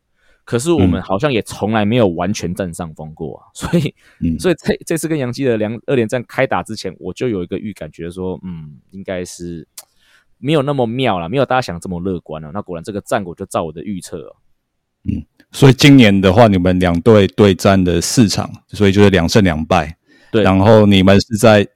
[0.48, 3.94] 可是我们好像也从来没有完全占上风过啊， 所以，
[4.38, 9.68] 所以这这次跟杨基的两二连战开打之前，我就有一个预感，觉得说，嗯，应该是
[10.40, 12.50] 没有那么妙了，没有大家想这么乐观了。
[12.54, 14.36] 那果然这个战果就照我的预测，
[15.04, 19.98] 嗯，所以今年的话，你们两队对战的四场，所以就是两胜两败，
[20.32, 21.68] 对，然后你们是在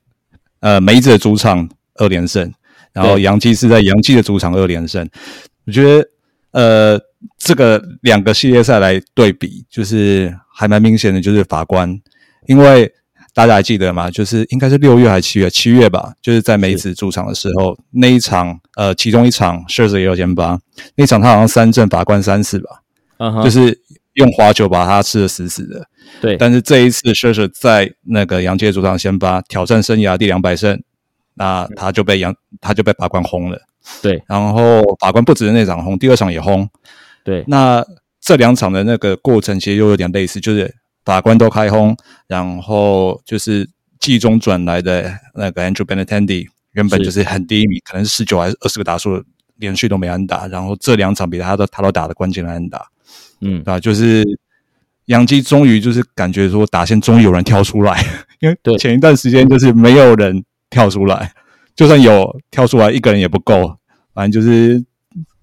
[0.61, 2.51] 呃梅子的主场二连胜，
[2.95, 5.07] 然后杨基是在杨基的主场二连胜，
[5.67, 6.09] 我觉得
[6.53, 7.01] 呃。
[7.39, 11.89] 这个两个系列赛来对比，就是还蛮明显的，就是法官，
[12.49, 12.93] 因为
[13.33, 14.11] 大家还记得吗？
[14.11, 15.49] 就是应该是六月还是七月？
[15.49, 20.59] 七月吧，就是在梅子主场的时候，那一场，呃，其中一场 s h i r z e r 也有先发，
[20.97, 22.83] 那场他好像三阵法官三次吧，
[23.45, 23.81] 就是
[24.15, 25.87] 用滑球把他吃的死死的。
[26.21, 30.83] 对，但是这一次 s h i r z e r 在那个杨杰主场先发，挑战生涯第两百胜，
[31.35, 33.61] 那他就被杨他就被法官轰了。
[34.01, 36.69] 对，然后法官不止那场轰，第二场也轰。
[37.25, 37.85] 对，那
[38.21, 43.69] 这两场的那个过程其实又有点类似，就是法官都开轰，然后就是
[44.01, 49.23] 季中转来的那个 Andrew Benintendi 原本就是很低迷，可能是十九还是二十个打数
[49.57, 52.87] 连续都没安打，然后这两场比赛他都他都打的关键的安打，
[53.41, 54.25] 嗯，啊，就是
[55.07, 58.05] 杨基终于就是感觉说打线终于有人跳出来，
[58.41, 61.33] 因为前一段时间就是没有人跳出来，
[61.75, 63.79] 就算有跳出来一个人也不够，
[64.15, 64.85] 反正就是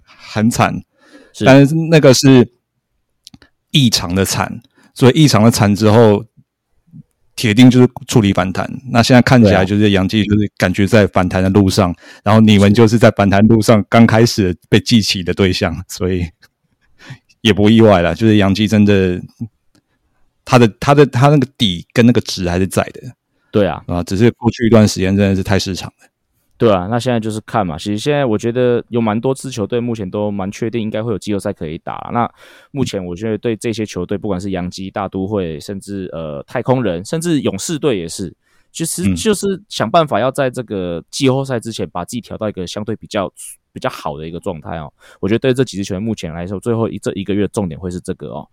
[0.04, 0.74] 很惨。
[1.32, 2.52] 是但是那个是
[3.70, 4.60] 异常的惨，
[4.94, 6.24] 所以异常的惨之后，
[7.36, 8.68] 铁定就是处理反弹。
[8.90, 16.28] 那现在看起来就是杨基就是感觉在反弹的路上，然后你们就是在反弹路上刚开始被记起的对象，所以
[17.42, 18.14] 也不意外了。
[18.14, 19.20] 就是杨基真的，
[20.44, 23.00] 他的他的他那个底跟那个值还是在的
[23.52, 26.09] 对啊，啊，只是过去一段时间真的是太市场了。
[26.60, 27.78] 对啊，那现在就是看嘛。
[27.78, 32.10] 其实现在我觉得有蛮多支球队目前都蛮确定应该会有季后赛可以打。
[32.12, 32.30] 那
[32.70, 38.30] 目前我觉得对这些球队，不管是洋基、大都会，甚至呃太空人，甚至勇士队也是，
[38.70, 43.32] 其实嗯就是想办法要在这个季后赛之前把自己调到一个相对比较
[43.72, 44.92] 比较好的一个状态哦。
[45.18, 48.46] 我觉得对这几支球队目前来说，最后一这一个月重点会是这个哦。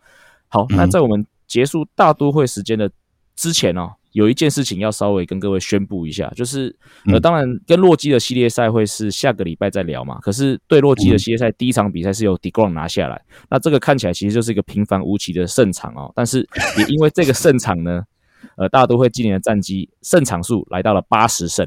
[0.48, 2.90] 好，那嗯在我们结束大都会时间的
[3.36, 6.76] 之前哦，有一件事情要稍微跟各位宣布一下，就是
[7.06, 10.18] 呃，嗯当然跟洛基的系列赛会是下个礼拜再聊嘛。
[10.22, 16.12] 可是对洛基的系列赛第一场比赛是由 Degrom 拿下来，那这个看起来其实就是一个平凡无奇的胜场哦。
[16.16, 16.40] 但是
[16.80, 18.02] 也因为这个胜场呢，
[18.58, 21.64] 呃，大都会今年的战绩胜场数来到了八十胜。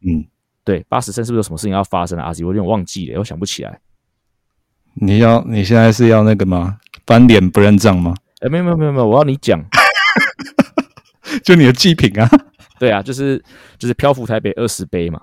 [0.00, 0.24] 嗯，
[0.64, 2.24] 对，八十胜是不是有什么事情要发生啊？
[2.24, 3.78] 阿吉，我有点忘记了，我想不起来。
[4.94, 6.78] 你要你现在是要那个吗？
[7.06, 8.14] 翻脸不认账吗？
[8.40, 9.62] 哎，没有没有没有没有，我要你讲。
[11.44, 12.28] 就你的祭品啊！
[12.78, 13.42] 对啊，就是
[13.78, 15.22] 就是漂浮台北二十杯嘛。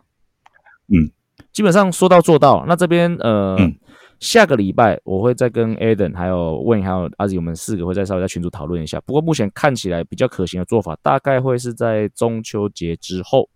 [0.88, 1.10] 嗯，
[1.52, 2.66] 基本上说到做到。
[2.68, 3.76] 那这边呃，嗯
[4.20, 9.02] 下个礼拜我会再跟 Aden 还有 Wayne 还有阿 Z 我们四个会再稍微在群组讨论一下。
[9.02, 13.50] 不过目前看起来比较可行的做法，大概会是在中秋节之后。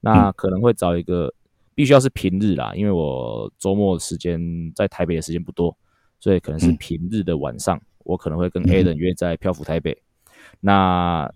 [0.00, 1.32] 那可能会找一个
[1.74, 4.40] 必须要是平日啦，因为我周末时间
[4.74, 5.76] 在台北的时间不多，
[6.20, 9.96] 所以可能是嗯平日的晚上，我可能会跟嗯 Aden 约在漂浮台北。
[10.60, 11.28] 那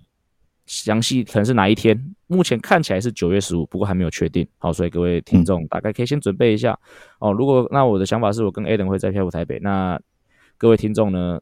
[0.70, 2.14] 详细可能是哪一天？
[2.28, 4.46] 目前看起来是九月十五，不过还没有确定。
[4.56, 6.78] 好，所以各位听众大概可以先准备一下
[7.18, 7.32] 哦。
[7.32, 10.00] 如果那我的想法是我跟 Aden 会在漂浮台北，那
[10.56, 11.40] 各位听众呢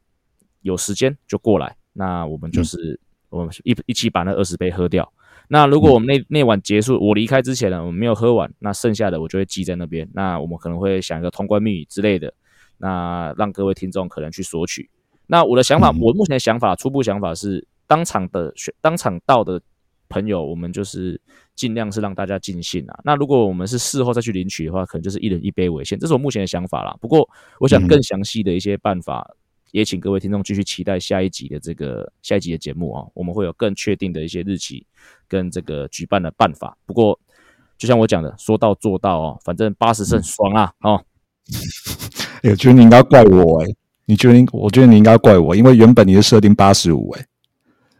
[0.62, 5.12] 有时间就过来，那我们就是、我们一一起把那二十杯喝掉。
[5.48, 10.08] 那如果我们那那晚结束，我离开之前呢，我们没有喝完，那剩下的我就会记在那边。
[10.14, 12.32] 那我们可能会想一个通关密语之类的，
[12.78, 14.88] 那让各位听众可能去索取。
[15.26, 19.60] 那我的想法，嗯我目前的想法，初步想法是，当场的选当场到的
[20.08, 21.20] 朋友，我们就是
[21.56, 23.00] 尽量是让大家尽兴啊。
[23.02, 26.96] 那如果我们是事后再去领取的话，可能就是一人一杯为限，这是我目前的想法啦。
[27.00, 29.28] 不过，我想嗯更详细的一些办法，
[29.72, 34.86] 也请各位听众继续期待下一集的这个下一集的节目啊、我们会有更确定的一些日期
[35.26, 36.76] 跟这个举办的办法。
[36.86, 37.18] 不过，
[37.76, 41.04] 就像我讲的，说到做到哦，反正八十胜爽啊哦。
[42.44, 43.66] 我觉得你应该怪我哎、
[44.04, 44.46] 你觉得你？
[44.52, 47.26] 我觉得你应该怪我，因为原本你是设定八十五哎，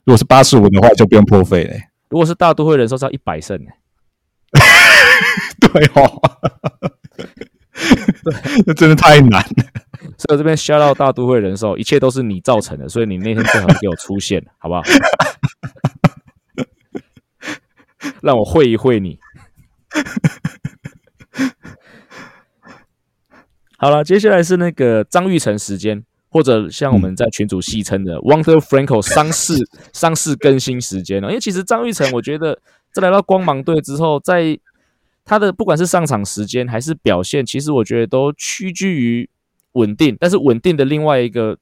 [0.09, 3.67] 如果是八十五的话，就不用破费嘞、如果是大都会人寿是要一百胜、欸，
[5.61, 6.23] 对哦，
[8.65, 9.65] 那 真的太难了。
[10.17, 14.83] 所以我这边 shout out 大都会人寿，一切都是你造成的，所以你那天最好给我出现， 好不好？
[18.23, 19.19] 让我会一会你。
[23.77, 29.55] 好了，接下来是那个张玉成时间，或者像我们在群组戏称的 Wonder Franco 伤势
[29.93, 31.29] 伤势更新时间了。
[31.29, 32.61] 因为其实张玉成，我觉得
[32.93, 34.59] 在来到光芒队之后，在
[35.25, 39.29] 他的不管是上场时间还是表现，其实我觉得都屈居于
[39.73, 40.17] 稳定。
[40.19, 41.57] 但是稳定的另外一个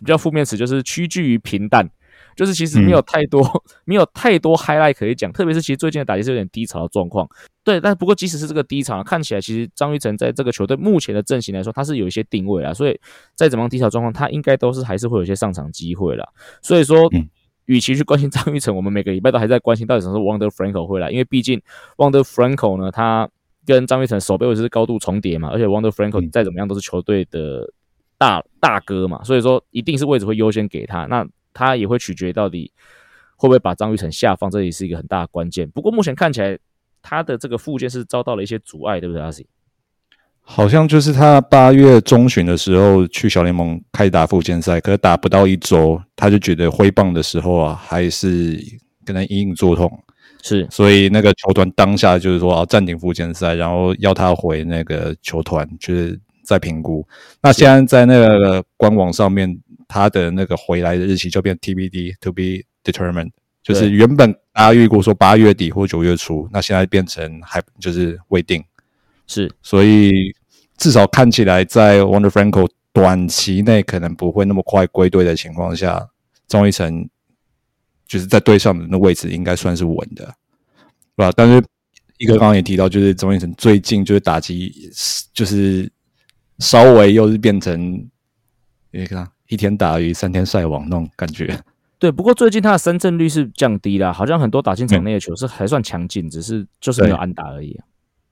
[0.00, 1.88] 比较负面词就是屈居于平淡，
[2.36, 3.42] 就是其实没有太多、
[3.84, 5.32] 没有太多 highlight 可以讲。
[5.32, 7.28] 特别是其实最近的打击是有点低潮的状况。
[7.64, 13.00] 对，但不过即使是这个低潮，看起来其实张玉成在这个球队目前的阵型来说，他是有一些定位啦，所以
[13.34, 16.24] 再怎么样低潮状况，他应该都是还是会有一些上场机会啦。
[16.62, 17.28] 所以说，嗯
[17.64, 21.60] 与其去关心张玉成，我们每个礼拜都还在关心到底什么时候 Wonder Franco 会来，因为毕竟
[21.96, 23.28] Wonder Franco 呢，他
[23.66, 27.68] 跟张玉成手背位置是高度重叠嘛，而且 Wonder Franco 嗯再怎么样都是球队的
[28.16, 32.70] 大大哥嘛，所以说一定是位置会优先给他，那他也会取决到底
[33.36, 35.68] 会不会把张玉成下放，这也是一个很大的关键。
[35.70, 36.58] 不过目前看起来，
[37.00, 39.46] 他的这个附件是遭到了一些阻碍，对不对，阿 Z？
[40.48, 48.56] 好像就是他八月中旬的时候去小联盟开打附件赛，可是打不到一周，他就觉得挥棒的时候啊，还是
[49.04, 49.90] 可能隐隐作痛，
[50.42, 57.04] 是所以那个球团当下就是说啊暂停附件赛，然后要他回那个球团，就是再评估。
[57.42, 63.30] 那现在在那个官网上面，他的那个回来的日期就变 TBD to be determined，
[63.62, 68.62] 就是原本大家预估说八月底或九月初，那现在变成还就是未定。
[69.26, 70.34] 是，所以
[70.76, 76.08] 至少看起来，在 Wonder Franco 短期内可能不会那么快归队的情况下，
[76.46, 77.08] 钟一成
[78.06, 80.24] 就是在队上的那位置应该算是稳的，
[81.16, 81.32] 对吧？
[81.36, 81.62] 但是
[82.18, 84.72] 一哥刚刚也提到，就是钟义成最近就是打击，
[85.34, 85.90] 就是
[86.60, 88.08] 稍微又是变成
[88.92, 91.58] 一个一天打鱼三天晒网那种感觉。
[91.98, 97.74] 对，不过最近他的三振率是降低了，好像很多打进场内的球是还算强劲，只是就是没有安打而已。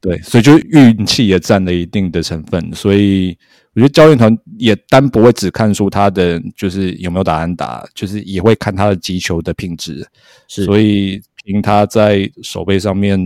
[0.03, 2.70] 对，所以就运气也占了一定的成分。
[2.74, 3.35] 所以
[3.72, 10.07] 我觉得教练团也单不会只看出他的就是有没有打安打，就是也会看他的击球的品质。
[10.46, 13.18] 是，所以凭他在手背上面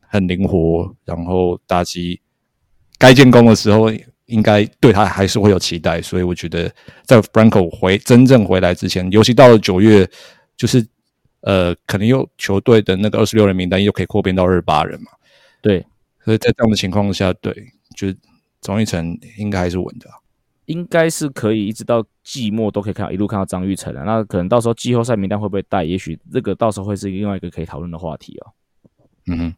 [0.00, 2.20] 很灵活，然后打击
[2.98, 3.90] 该建功的时候。
[4.30, 6.72] 应该对他还是会有期待，所以我觉得
[7.04, 10.08] 在 Franco 回真正回来之前，尤其到了九月，
[10.56, 10.86] 就是
[11.40, 15.10] 呃，可能又球队的那个二十六人名单又可以扩编到二十八人嘛。
[15.60, 15.84] 对，
[16.24, 17.52] 所以在这样的情况下，对，
[17.96, 18.16] 就是
[18.60, 20.08] 张玉成应该还是稳的，
[20.66, 24.02] 应该是可以一直到季末都可以看到一路看到张玉成的。
[24.04, 25.82] 那可能到时候季后赛名单会不会带？
[25.82, 28.52] 也许这个到时候会是另外一个可以讨论的话题哦。
[29.26, 29.54] 嗯哼，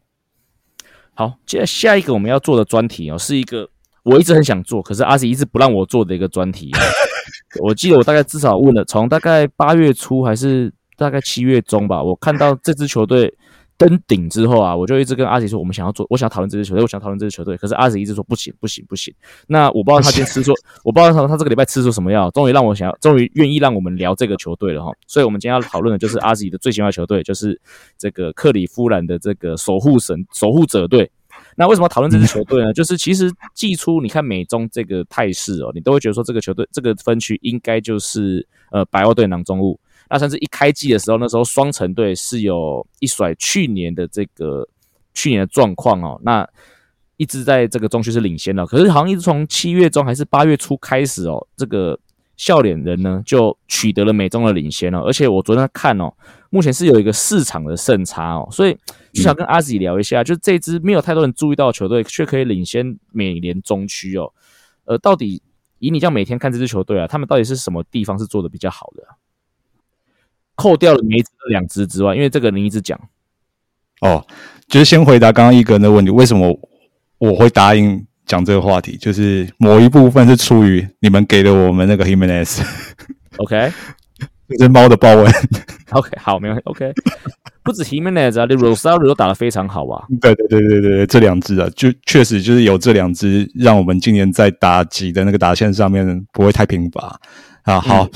[1.13, 3.69] 好，接下下一个我们要做的专题哦，是一个。
[4.03, 6.71] 我一直很想做，可是阿喜一直不让我做的一个专题。
[7.61, 13.33] 我记得我大概至少问了，从大概八月初还是大概七月中吧，我看到这支球队
[13.77, 17.55] 登顶之后啊，我就一直跟阿喜说，我们想要做，我想讨论这支球队，我想讨论这支球队。
[17.55, 19.13] 可是阿喜一直说不行，不行，不行。
[19.47, 24.91] 那我不知道他今天吃错， 我不知道他他这个礼拜吃出什么药，终于让我想要，终于愿意让我们聊这个球队了哈。
[25.07, 27.59] 所以我们今天要讨论的就是阿喜的最喜欢的球队，就是
[27.97, 31.09] 这个克里夫兰的这个守护神、守护者队。
[31.55, 32.71] 那为什么讨论这支球队呢？
[32.73, 39.79] 就是其实季初你看美中这个态势哦，你都会觉得说这个球队这个分区应该就是呃白袜队囊中物。
[40.09, 44.67] 那甚至一开季的时候，那时候双城队是有一甩去年的这个
[45.13, 46.47] 去年的状况哦，那
[47.17, 48.65] 一直在这个中区是领先的。
[48.65, 51.99] 可是好像一直从七月中还是八月初开始哦，这个。
[52.35, 56.11] 笑脸人呢，就取得了美中的领先了，而且我昨天看哦，
[56.49, 58.75] 目前是有一个市场的胜差哦，所以
[59.13, 64.33] 就想跟阿吉聊一下，就这支没有太多人注意到的球队，却可以领先美联中区哦，
[64.85, 65.41] 呃，到底
[65.79, 69.03] 以你这样每天看这支球队啊，他们到底是什么地方是做的比较好的？
[70.55, 72.99] 扣掉了梅子两支之外，因为这个你一直讲。
[74.01, 74.25] 哦，
[74.67, 76.59] 就是先回答刚刚一哥的问题，为什么
[77.19, 78.05] 我会答应？
[78.25, 83.69] 讲这个话题，就是某一部分是出于你们给了我们那个 Himenez，OK，
[84.49, 85.25] 这只猫的豹纹，
[85.91, 86.91] OK，好，没问题，OK，
[87.63, 97.19] 不止 Himenez 啊，连 Rosario 都打得非常好啊，对对对对对，这两只啊，就确实就是有这两只，让我们今年在打击的那个打线上面不会太贫乏
[97.63, 97.79] 啊。
[97.79, 98.07] 好，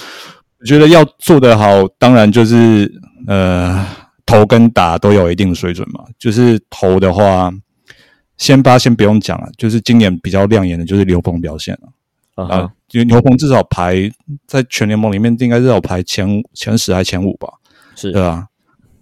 [0.60, 2.92] 我觉得要做得好，当然就是
[3.28, 3.86] 呃，
[4.26, 7.52] 投跟打都有一定水准嘛，就是投的话。
[8.38, 11.97] 先发先不用讲了，就是今年比较亮眼的，就是刘鹏表现了啊，
[12.88, 14.10] 就刘鹏至少排
[14.46, 17.50] 在全联盟里面，应该至少排前前十还前五吧，
[17.96, 18.12] 是。
[18.12, 18.48] 对啊，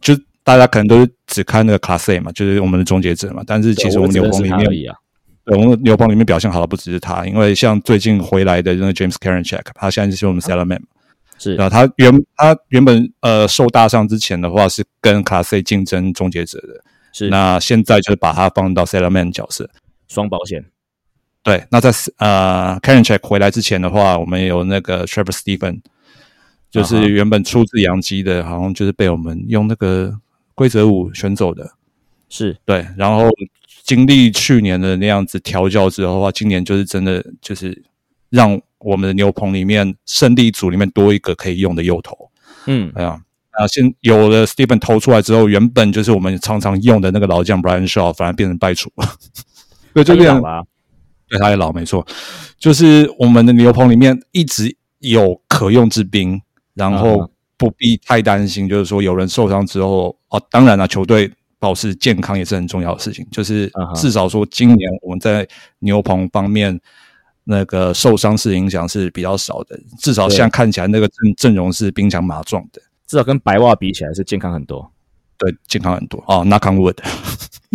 [0.01, 4.93] 就大家可能都是只看那个卡塞嘛，就是我们的终结者嘛，但是其实我们牛棚里面，
[5.43, 10.81] 对，我们牛棚里面表现好的不只是他，因为像最近回来的那个 James Karencheck，他现在就是我们 Salaman，
[11.37, 11.55] 是。
[11.57, 16.83] 啊，他原他原本呃受大伤之前的话是跟卡塞竞争终结者的。
[17.13, 19.69] 是，那现在就是把他放到 Salaman 角色，
[20.07, 20.65] 双保险。
[21.45, 25.79] 对，那在呃 Karen Check 回来之前的话，我们有那个 Trevor Stephen，
[26.71, 30.19] 就是原本出自洋基的，好像就是被我们用那个
[30.55, 31.73] 规则五选走的。
[32.29, 33.29] 是对，然后
[33.83, 37.83] 经历去年的那样子调教之后的话，今年就是真的就是
[38.31, 42.31] 让我们的牛棚里面胜利组里面多一个可以用的右投。
[42.65, 43.21] 嗯，哎呀。
[43.51, 49.07] 啊，现有了 Stephen 投出来之后，原本就是我们常常用的那个老将 Brian Shaw，反而变成败处了。
[49.93, 50.65] 对，就变了。
[51.27, 52.05] 对，他也老，没错。
[52.57, 56.41] 就是我们的牛棚里面一直有可用之兵，
[56.73, 63.25] 然后不必太担心，就是说有人受伤之后，哦，当然了，球队保持健康也是很重要的事情。
[63.31, 65.47] 就是至少说，今年我们在
[65.79, 66.79] 牛棚方面
[67.43, 72.81] 那个受伤是影响是比较少的，至少现在看起来那个阵阵容是兵强马壮的。
[73.07, 74.91] 至少跟白袜比起来是健康很多，
[75.37, 76.43] 对，健康很多哦。
[76.43, 76.97] Knock on wood。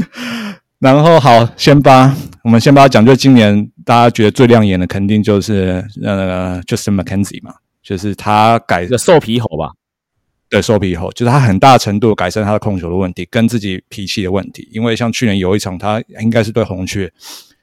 [0.81, 9.73] 然后好，先发，我们先把它讲，就今年大家觉得最亮眼的，肯定就是呃，Justin McKenzie 嘛，就是他改个瘦皮猴吧，
[10.49, 14.69] 对，瘦皮猴，就是他很大程度改善他的控球的问题，跟自己脾气的问题。
[14.73, 17.13] 因为像去年有一场，他应该是对红雀，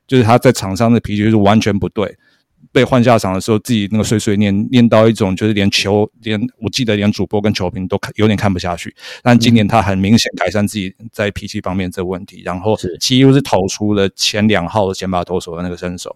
[0.05, 2.15] 就是他在场上的脾气就是完全不对。
[2.77, 8.95] 被换下场的时候，自己那个碎碎念念到一种，就是连球连我记得连主播跟球评都看有点看不下去。
[9.23, 16.15] 但今年他很明显改善自己在脾气方面这个问题，然后几乎是投出了前两号的先发投手的那个身手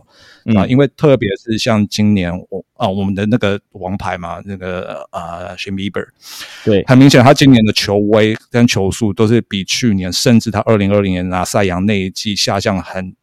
[0.55, 0.63] 啊。
[0.67, 6.05] 因为特别是像今年我啊，我们的那个王牌嘛，那个啊 s h a m Bieber，
[6.63, 13.15] 对，很明显他今年的球威跟球速都是比去年，甚至他二零二零年拿赛扬那一季下降很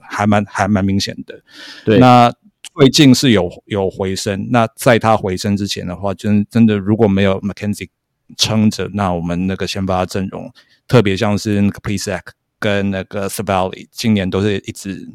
[0.00, 1.38] 还蛮还蛮明显的。
[1.86, 2.32] 对，那
[2.74, 4.48] 最近是有有回升。
[4.50, 7.88] 那在他回升之前的话，真真的如果没有 McKenzie
[8.36, 10.50] 撑着，那我们那个先发阵容，
[10.88, 12.24] 特别像是那个 p l e s a c
[12.58, 15.08] 跟那个 s a v a l i 今年都是一直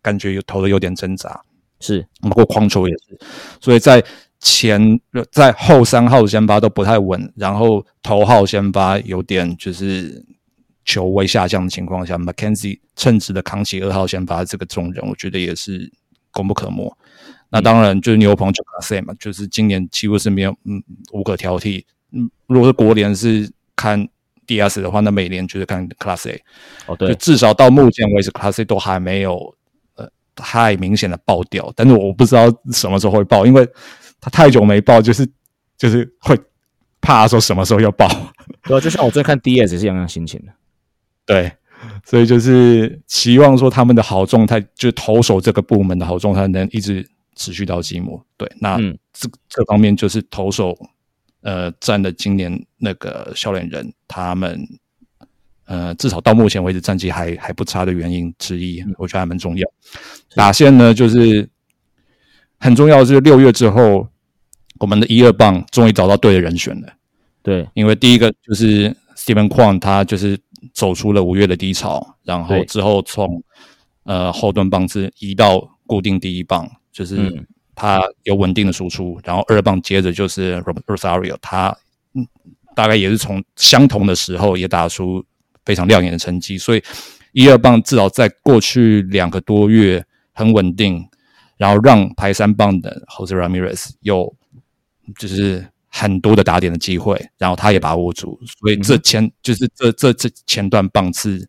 [0.00, 1.40] 感觉有投的有点挣扎。
[1.80, 3.18] 是，包括框球也是，
[3.60, 4.04] 所以在
[4.38, 5.00] 前
[5.32, 10.24] 在后三号先发都不太稳，然后头号先发有点就是
[10.84, 15.90] 球位下降的情况下，McKenzie 称职的扛起二号先发这个重任，我觉得也是
[16.32, 16.96] 功不可没。
[17.48, 21.84] 那当然就是牛棚就 Class 嘛，就是今年几乎是没有嗯无可挑剔。
[22.12, 24.08] 嗯，如果是国联是看
[24.46, 26.42] DS 的话，那美联就是看 Class A。
[26.86, 29.54] 哦，对，就至少到目前为止，Class A 都还没有
[29.96, 30.08] 呃。
[30.36, 33.68] 太明显的爆掉，但是我不知道什么时候会爆，因为
[34.20, 35.28] 他太久没爆，就是
[35.76, 36.38] 就是会
[37.00, 38.08] 怕说什么时候要爆。
[38.64, 40.52] 对，就像我最近看 DS 也是一样心情的。
[41.26, 41.52] 对，
[42.04, 48.24] 所以就是期望说他们的好状态，就投手这个部门的好状态能一直持续到季末。
[48.36, 48.78] 对，那
[49.12, 50.76] 这这方面就是投手
[51.42, 54.66] 呃占了今年那个笑脸人他们。
[55.66, 59.64] 呃，至少到目前为止战绩还还不差的原因之一，我觉得还蛮重要。
[60.34, 61.48] 打线呢，就是
[62.58, 64.08] 很重要的是六月之后，
[64.80, 66.92] 我们的一二棒终于找到对的人选了。
[67.40, 70.36] 对，因为第一个就是 Steven Kwan，他就是
[70.72, 73.42] 走出了五月的低潮，然后之后从
[74.04, 80.56] 呃后端棒是移到固定第一棒，就是他有稳定的输出，然后二棒接着就是
[80.86, 81.76] Rosario，他
[82.14, 82.26] 嗯
[82.74, 85.24] 大概也是从相同的时候也打出。
[85.66, 86.82] 非常亮眼的成绩，所以
[87.32, 91.06] 一二棒至少在过去两个多月很稳定，
[91.58, 94.34] 然后让排三棒的 Jose Ramirez 有
[95.16, 101.48] 就是很多的打点的机会，然后他也把握住，所以这前就是这这这前段棒次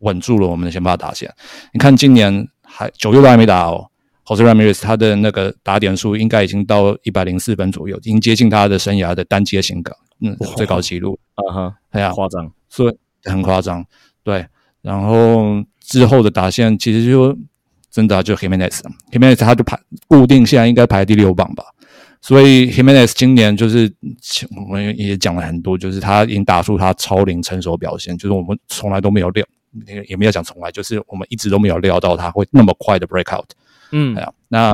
[0.00, 1.32] 稳住了我们的先发打线。
[1.72, 3.88] 你看今年还九月都还没打哦
[4.24, 12.96] ，Jose Ramirez 他的那个打点数应该已经到一百零四分左右，已经接近他的生涯的单阶新高，嗯，最高纪录啊哈，哎呀，夸张，所以。
[13.22, 13.84] 很夸张，
[14.22, 14.46] 对。
[14.80, 17.36] 然后之后的打线其实就
[17.90, 21.62] 真的就 Himenez，Himenez 他就排固定，现在应该排第六棒吧。
[22.20, 23.92] 所以 Himenez 今年就是
[24.56, 29.44] 我们也讲了很多，就是他已经打出他超龄成熟表现，就是我们从来都没有料，
[30.08, 33.50] 也没有讲从来，就是我们一直都没有料到他会那么快的 break out。
[33.92, 34.72] 嗯，哎呀那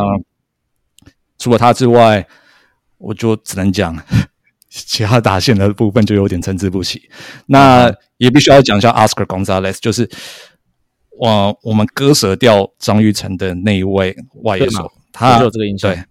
[1.39, 2.27] 除了他之外，
[2.99, 3.97] 我就只能讲。
[4.69, 7.01] 其他打线的部分就有点参差不齐，
[7.47, 10.07] 那也必须要讲一下 Oscar Gonzalez，就是
[11.19, 15.91] 我我们割舍掉张玉成的那一位外野手，他有这个印象。
[15.95, 16.05] 对，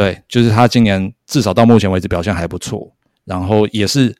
[0.00, 2.90] 对，就是他今年至少到目前为止表现还不错，
[3.26, 4.16] 然后也是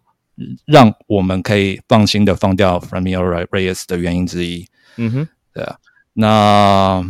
[0.66, 4.66] 让我们可以放心的放掉 f r a m i o Reyes 的原因之一。
[4.96, 5.78] 嗯哼，对啊，
[6.12, 7.02] 那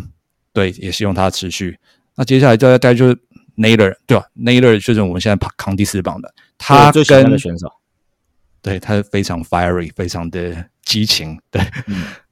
[0.52, 1.80] 对，也希望他持续。
[2.14, 3.18] 那接下来再再就是
[3.56, 6.32] Naylor，对吧？Naylor 就是我们现在扛第四棒的。
[6.56, 7.72] 他跟选手，
[8.62, 11.36] 对他非常 fiery，非常的激情。
[11.50, 11.60] 对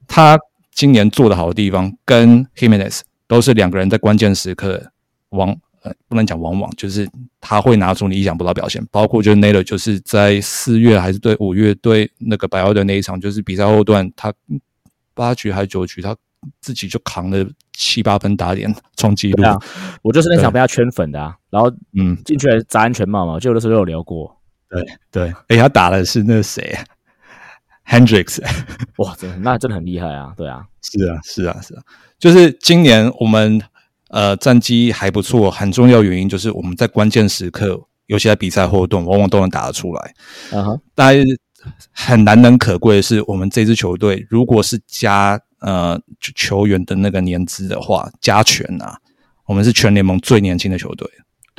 [0.06, 0.38] 他
[0.70, 4.92] 今年做的好的地方，跟 Himenes 都是两个人在关键时刻
[5.30, 5.58] 往
[5.88, 7.08] 呃不能讲往往，就是
[7.40, 8.84] 他会拿出你意想不到表现。
[8.90, 14.32] 包括就是 Naylor，就是在四月还是对五月对那个白奥的那一场，就是比赛后段，他
[15.14, 16.16] 八局还是九局，他
[16.60, 19.44] 自己就扛了七八分打点创纪录。
[20.02, 21.36] 我就是那场被他圈粉的啊。
[21.50, 24.36] 然后，嗯，进去砸安全帽嘛，就有的时候有聊过。
[24.70, 26.76] 对对，哎，他打的是那谁
[27.86, 28.38] ，Hendricks，
[28.98, 30.34] 哇，真的，那真的很厉害啊！
[30.36, 31.82] 对啊，是啊，是啊，是啊，
[32.18, 33.58] 就是今年我们
[34.08, 40.14] 呃战绩还不错，很重要原因就是我们在关键时刻，尤其在比赛后段，往往都能打得出来。
[40.52, 41.14] 嗯哼，但
[41.92, 46.00] 很难能可贵的是，我们这支球队如果是加呃
[46.34, 48.98] 球员的那个年资的话，加权啊，
[49.46, 51.08] 我们是全联盟最年轻的球队。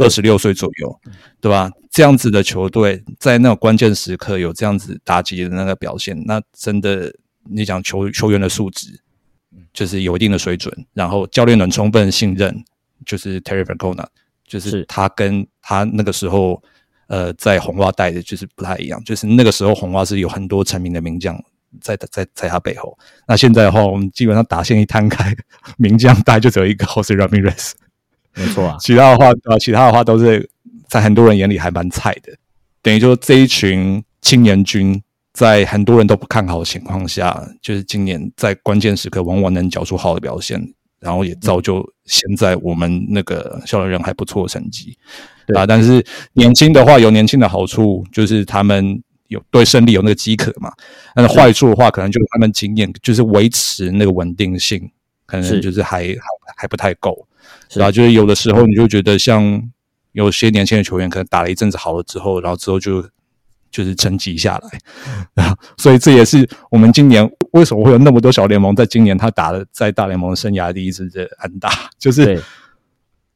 [0.01, 0.99] 二十六岁左右，
[1.41, 1.69] 对吧？
[1.91, 7.13] 这样子的球队在那种关键时刻有这样子打击的那个表现，那真的
[7.51, 8.97] 你讲球球员的素质，
[9.79, 10.73] 就是有一定的水准。
[10.93, 12.61] 然后教练能充分信任，
[13.05, 14.05] 就是 Terry Francona，
[14.45, 16.61] 就是他跟他那个时候
[17.07, 21.41] 呃在红袜带的就是不太一样，就是那个时候红袜是有很多成名的名将
[21.79, 22.97] 在在在他背后。
[23.25, 25.33] 那现在的话，我们基本上打线一摊开，
[25.77, 27.71] 名将大概就只有一个 Jose Ramirez。
[28.35, 30.49] 没错啊，其他的话，呃，其他的话都是
[30.87, 32.31] 在很多人眼里还蛮菜的。
[32.81, 35.01] 等于说这一群青年军，
[35.39, 40.61] 在很多人都不看好的情况下，就是今年在关键时刻往往能缴出好的表现，
[40.99, 44.97] 然后也造就现在我们那个校园人还不错的成绩
[45.47, 45.65] 对啊。
[45.65, 50.73] 但是年轻的话有年轻的好处，就是他们有对胜利有那个饥渴嘛。
[51.15, 54.91] 但是坏处的话，可能就是他们经验就是维持那个稳定性，
[55.25, 56.17] 可能就是还还
[56.57, 57.25] 还不太够。
[57.69, 57.89] 是对吧？
[57.89, 59.63] 就是有的时候你就觉得像
[60.11, 63.01] 有些年轻的球员，可能打了一阵子好了之后，然后之后就
[63.71, 72.39] 就是沉寂下来，啊，所以这也是我们今年为什么会有那么多小联盟在今年他打了在大联盟生涯第一次的安打，就是对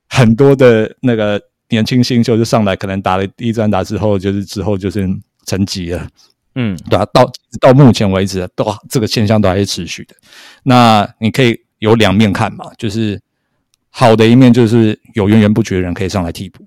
[0.09, 5.07] 很多的那个年轻新秀就上来，可能打了第一支安打之后，就是之后就是
[5.45, 6.07] 沉寂了。
[6.55, 10.15] 嗯，对啊，到到目前为止，都这个现象都还是持续的。
[10.61, 13.19] 那你可以有两面看嘛，就是
[13.89, 16.63] 好的一面就是有源源不绝的人可以上来替补，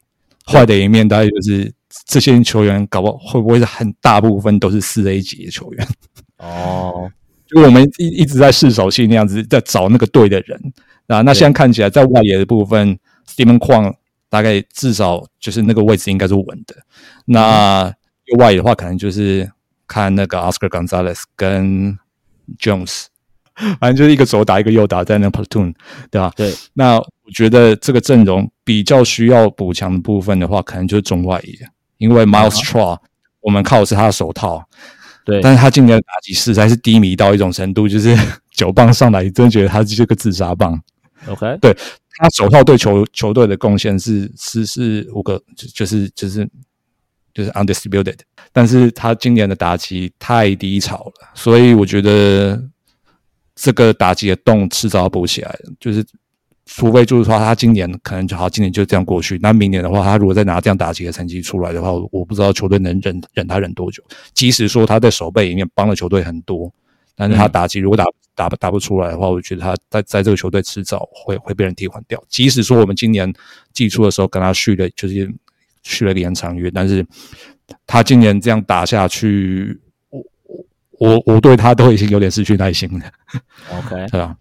[0.46, 1.72] 坏的一面大概就是
[2.06, 5.88] 这些球员搞不好会不会是很大部分都是四 A 级的球员，
[6.38, 7.10] 哦，
[7.46, 10.60] 就我们一一直在试手气那样子在找那个对的人
[11.08, 11.22] 啊。
[11.22, 13.94] 那现在看起来在外野的部分，Steven 矿
[14.28, 16.76] 大概至少就是那个位置应该是稳的。
[17.24, 17.92] 那
[18.26, 19.50] 右外野的话，可能就是
[19.86, 21.98] 看那个 Oscar Gonzalez 跟
[22.58, 23.06] Jones，
[23.80, 25.74] 反正就是一个左打一个右打在那 platoon，
[26.10, 26.30] 对吧？
[26.36, 31.58] 对，那我觉得这个阵容比较需要补强的部分的话，可能就是中外野，
[31.98, 32.98] 因为 Miles Straw、
[33.40, 34.62] 我们靠的是他的手套，
[35.24, 38.16] 对，但是他今年的打击实在是低迷到一种程度，就是
[38.52, 40.80] 九棒上来，真的觉得他是个自杀棒。
[41.26, 41.74] OK，对
[42.18, 46.48] 他手套对球球队的贡献是是是五个，就就是就是
[47.34, 48.18] 就是 undisputed，
[48.52, 52.62] 但是他今年的打击太低潮了，所以我觉得
[53.56, 56.04] 这个打击的洞迟早要补起来的，就是
[56.66, 64.02] 除非就是说他今年可能就好，今年就这样过去，那明年的话，他如果再拿这样打击的成绩出来的话，我我不知道球队能忍忍他忍多久。
[64.34, 66.70] 即使说他在守备里面帮了球队很多，
[67.16, 68.04] 但是他打击如果打
[68.34, 72.22] 打不打不出来的话，我觉得他在在这个球队迟早会会被人替换掉。
[72.28, 73.32] 即使说我们今年
[73.72, 75.32] 季初的时候跟他续了，就是
[75.82, 77.06] 续了一个延长约，但是
[77.86, 79.80] 他今年这样打下去，
[80.98, 83.04] 我我对他都已经有点失去耐心了。
[83.70, 84.36] OK， 对啊，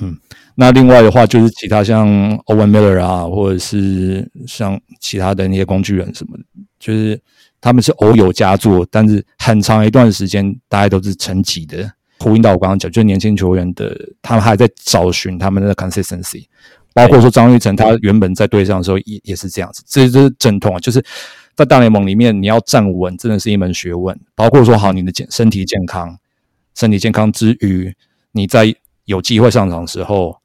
[0.00, 0.16] 嗯，
[0.54, 2.08] 那另外的话就是其他像
[2.46, 6.44] Owen Miller 啊，或者是像其他的那些工具人什么的，
[6.78, 7.20] 就是
[7.60, 11.90] 他们是偶有佳作，但是很长一段时间大家都是沉寂的。
[12.20, 16.46] 呼应到我刚刚讲，就是年轻球员的，他们还在找寻他们的 consistency，
[16.94, 21.04] 包括说张玉成，他原本在队上的时候也也是这样子，这这是阵痛啊，就是
[21.56, 24.18] 在大联盟里面你要站稳，真的是一门学问。
[24.34, 26.18] 包括说好你的健身体健康，
[26.74, 27.94] 身体健康之余，
[28.32, 28.74] 你在
[29.04, 30.38] 有机会上场的时候，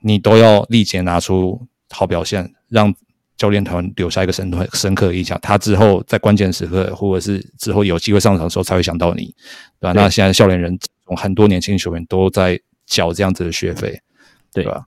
[0.00, 2.94] 你都要立即拿出好表现，让
[3.36, 5.38] 教练团留下一个深深刻的印象。
[5.42, 9.34] 他之后在关键时刻，或者是之后有机会上场的时候，才会想到你，
[9.80, 9.92] 对吧？
[9.92, 10.78] 那现在笑脸人
[11.16, 14.00] 很多年轻球员都在缴这样子的学费，
[14.52, 14.86] 对吧？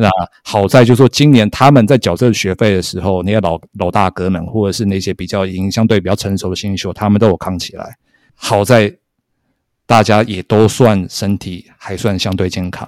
[0.00, 0.08] 那
[0.44, 7.96] 好在就是说，今年他们在缴这个学费的时候，那些老老大哥们，或者是那些比较已经相对比较成熟的新秀，他们都有扛起来。
[8.34, 8.96] 好在
[9.86, 12.86] 大家也都算身体还算相对健康，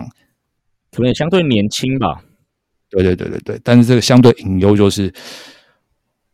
[0.93, 2.23] 可能也相对年轻吧。
[2.89, 3.61] 对对对对对。
[3.65, 5.13] 但是这个相对隐忧就是，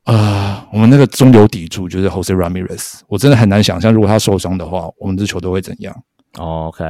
[0.04, 5.94] 啊、我们那个中流砥柱就是 Jose Ramirez，我真的很难想象，如果他受伤的话，我们这球队会怎样。
[6.38, 6.84] 哦 OK，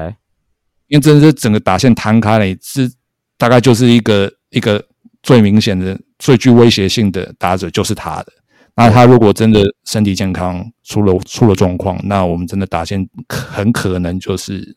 [0.88, 2.90] 因为真的是整个打线摊开了，是
[3.38, 4.84] 大概就是一个一个
[5.22, 8.32] 最明显的、最具威胁性的打者就是他的。
[8.74, 14.76] 那他如果真的身体健康出了出了状况，那我们真的打线很可能就是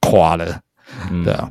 [0.00, 0.60] 垮了，
[1.10, 1.50] 嗯对啊。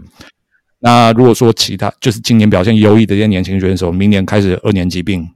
[0.80, 5.28] 那如果说其他就是今年表现优异的这些年轻选手，明年开始二年疾病，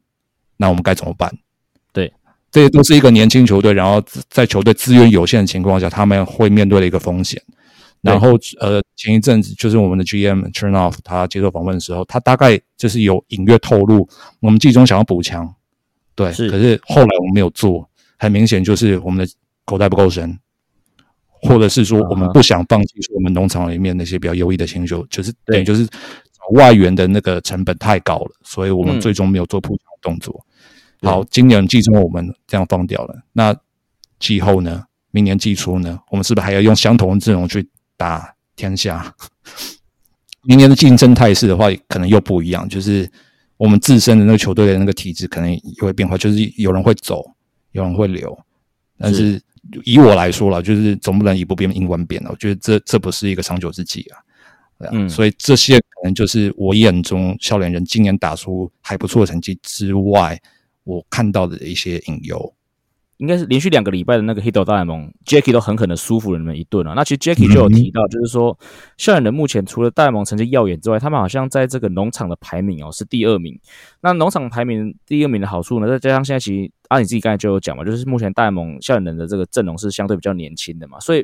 [0.58, 1.34] 那我们该怎么办？
[1.92, 2.14] 对，
[2.52, 7.42] 这些都是一个年轻球队，然后在球队资源有限的情况下，他们会面对的一个风险。
[8.02, 8.30] 然后
[8.60, 15.54] 呃，前一阵子就是我们的 GM Chernoff 他接受访问的时候，他大概就是有隐约透露，我们季中想要补强，
[16.16, 17.88] 对，是可是后来我们没有做，
[18.18, 19.34] 很明显就是我们的
[19.66, 20.40] 口袋不够深，
[21.28, 30.44] 或者是说我们不想放弃说我们农场里面那些比较优异的新秀，就是对等于就是找外援的那个成本太高了，所以我们嗯最终没有做补强的动作。
[31.00, 33.56] 对好，今年季中我们这样放掉了，那
[34.18, 34.86] 季后呢？
[35.14, 36.00] 明年季初呢？
[36.10, 37.68] 我们是不是还要用相同的阵容去
[38.02, 39.14] 打天下？
[40.44, 43.08] 明年的竞争态势的话，可能又不一样，就是
[43.58, 47.24] 我们自身的那个球队的那个体制可能也会变化，就是有人会走，
[47.74, 48.36] 有人会留，
[48.98, 49.40] 但是
[49.84, 52.32] 以我来说了，就是总不能以不变应万变了。
[52.32, 54.18] 我觉得这这不是一个长久之计啊。
[54.88, 60.42] 啊嗯所以这些可能就是我眼中笑脸人今年打出还不错的成绩之外，
[60.84, 62.52] 我看到的一些隐忧。
[63.22, 66.94] 应该是连续两个礼拜的那个 Hito 大联盟，Jacky 都狠狠的舒服了你们一顿啊。
[66.96, 68.58] 那其实 Jacky 就有提到，就是说
[68.98, 73.56] 校园人目前除了大联盟成绩耀眼之外，他们好像在这个农场的排名哦是第二名。
[74.02, 81.24] 那农场排名第二名的好处呢，再加上现在其实啊你自己刚才就有讲嘛，就是目前大联盟校园人的这个阵容是相对比较年轻的嘛，所以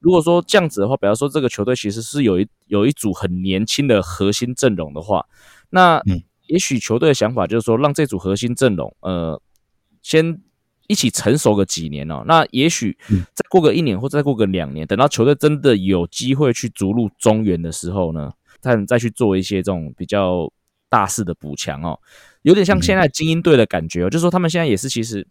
[0.00, 5.24] 如果说这样子的话，比方说这个球队其实是有一有一组很年轻的核心阵容的话，
[5.70, 6.02] 那
[6.46, 9.40] 也许球队的想法就是说让这组核心阵容呃
[10.02, 10.38] 先。
[10.88, 12.96] 一起成熟个几年哦，那也许
[13.34, 18.30] 再过个一年或再过个两年，等到球队真的有机会去逐鹿中原的时候呢，
[18.60, 20.50] 再再去做一些这种比较
[20.88, 21.98] 大势的补强哦，
[22.42, 25.26] 有点像现在精英队的感觉哦，就是说他们现在也是其实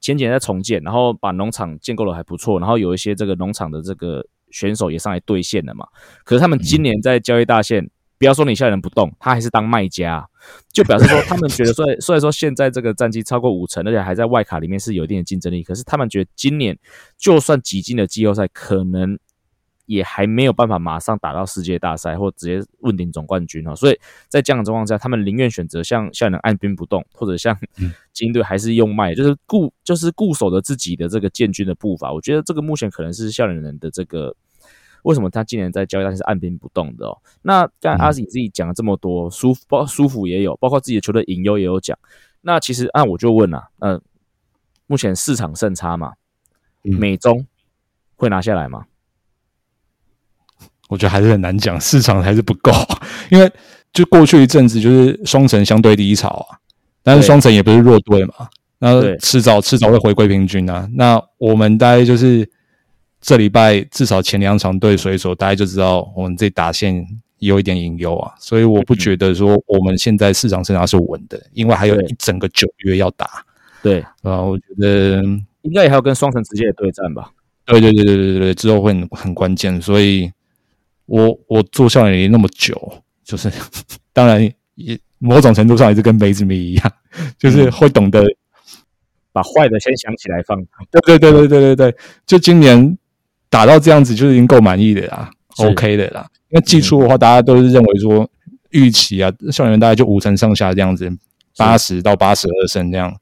[0.00, 5.86] 前几年在重建，然后把农场建构的还不错，然后有一些这个农场的这个选手也上来兑现了嘛，
[6.24, 7.90] 可是他们今年在交易大线。
[8.18, 10.24] 不要说你现在人不动，他还是当卖家，
[10.72, 16.78] 就表示说他们觉得，虽然虽然说现在这个战绩超过五成，而且还在外卡里面是有一定的竞争力，可是他们觉得今年
[17.18, 19.18] 就算挤进了季后赛，可能
[19.86, 23.76] 也还没有办法马上打到世界大赛或直接问鼎总冠军哦。
[23.76, 27.56] 所以在这样的状况下，他们宁愿选择像校园按兵不动，或者像
[28.12, 32.12] 金队还是用卖，就是固就是固守着自己的这个建军的步伐。
[32.12, 34.34] 我觉得这个目前可能是校园人的这个。
[35.02, 37.18] 为什么他今年在交易大是按兵不动的哦？
[37.42, 41.98] 那刚才阿喜自己讲了这么多，舒服包舒服也有，包括自己的球队隐忧也有讲。
[42.40, 44.00] 那其实按我就问了，呃，
[44.86, 46.12] 目前市场胜差嘛，
[46.82, 47.46] 美中
[48.14, 48.84] 会拿下来吗？
[50.88, 52.70] 我觉得还是很难讲，市场还是不够，
[53.30, 53.52] 因为
[53.92, 56.58] 就过去一阵子就是双城相对低潮啊，
[57.02, 58.48] 但是双城也不是弱队嘛，
[58.78, 60.88] 那迟早迟早会回归平均啊。
[60.94, 62.48] 那我们大概就是。
[63.22, 67.06] 这礼拜至少前两场对水手，大家就知道我们这打线
[67.38, 73.46] 有一点隐忧啊，所以我不觉得说我们现在市场生涯是稳的，因为还有一整个九月要打。
[73.80, 75.22] 对啊，我觉得
[75.62, 77.30] 应该也还要跟双城直接的对战吧。
[77.64, 80.28] 对对对对对对之后会很很关键，所以
[81.06, 83.48] 我我做校园那么久，就是
[84.12, 84.42] 当然
[84.74, 86.92] 也某种程度上也是跟梅子米一样，
[87.38, 88.24] 就是会懂得
[89.30, 90.60] 把坏的先想起来放。
[90.90, 91.96] 对对对对对对对，
[92.26, 92.98] 就今年。
[93.52, 96.26] 打到这样子就已经够满意的啦，OK 的啦。
[96.48, 98.26] 因为季初的话，大家都是认为说
[98.70, 101.10] 预期啊，校园大概就五成上下这样子，
[101.58, 103.14] 八十到八十二胜这样，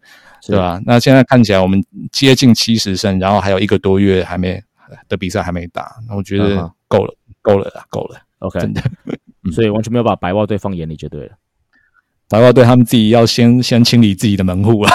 [0.46, 0.80] 对吧？
[0.86, 4.62] 那现在看起来我们接近七十胜，然后还有一个多月还没
[5.08, 7.12] 的比赛还没打，那我觉得够了，
[7.42, 8.80] 够了啦，够了，OK，真的。
[9.52, 11.32] 所以完全没有把白袜队放眼里就对了。
[12.28, 14.92] 白袜队他们自己要先先清理自己的门户啊。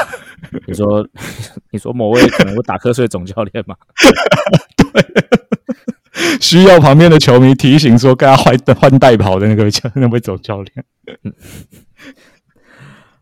[0.68, 1.06] 你说，
[1.72, 3.76] 你说某位可能会打瞌睡总教练吗？
[6.40, 10.86] 需要旁边的球迷提醒说，该换换代跑的那个教那位总教练。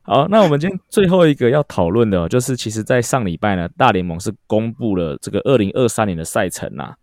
[0.01, 6.95] 好，那我们今天最后一个要讨论的，就是其实，在上礼拜呢，大联盟是公布了这个二零二三年的赛程啊。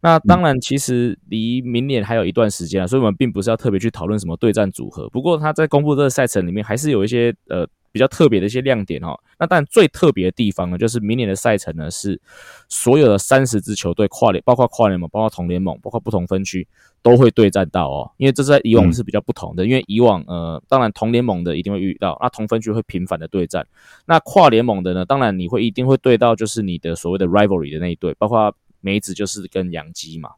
[0.00, 5.08] 那当然，其实离明年还有一段时间啊，所以我们并不是要特别去讨论什么对战组合。
[5.10, 7.66] 不过，他在公布这个赛程里面，还是有一些呃。
[7.98, 12.20] 比较特别的一些亮点哦，那但最特别的地方呢，就是明年的赛程呢是
[12.68, 16.64] 所有的三十支球队跨联，包括跨联盟，包括同联盟，包括不同分区
[17.02, 18.12] 都会对战到哦。
[18.18, 23.66] 因为这是在以往是比较不同的，因为以往呃，当然同联盟的一定会遇到，那同分区会频繁的对战。
[24.06, 30.30] 那跨联盟的呢，当然你会一定会对到就是你的所谓的 rivalry 的那一队，包括梅子就是跟杨基嘛。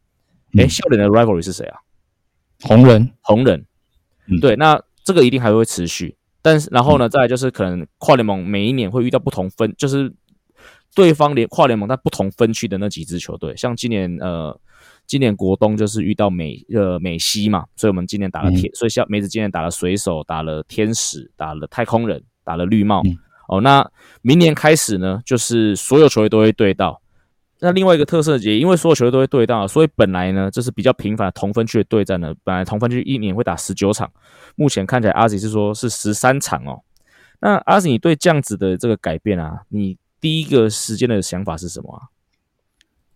[0.56, 1.78] 诶，笑脸的 rivalry 是谁啊？
[2.62, 3.66] 红人，红人。
[4.40, 6.16] 对，那这个一定还会持续。
[6.42, 10.12] 但是，然后呢，再就是可能跨联盟每一年会遇到不同分，就是
[10.94, 13.56] 对方联跨联盟在不同分区的那几支球队。
[13.56, 14.58] 像今年，呃，
[15.06, 23.02] 今年国东就是遇到美呃美西嘛，所以我们今年打了天，所以像梅子今年打了水手，打了天使，打了太空人，打了绿帽。
[23.48, 23.90] 哦，那
[24.22, 27.02] 明年开始呢，就是所有球队都会对到。
[27.62, 32.34] 那另外一个特色也因为所有球队都会对到，所以本来呢，这是比较频繁的同分区的对战呢。
[32.42, 34.10] 本来同分区一年会打十九场，
[34.56, 36.80] 目前看起来阿吉是说是十三场哦。
[37.40, 42.08] 那阿吉，你对这样子的这个改变啊，你第一个时间的想法是什么啊？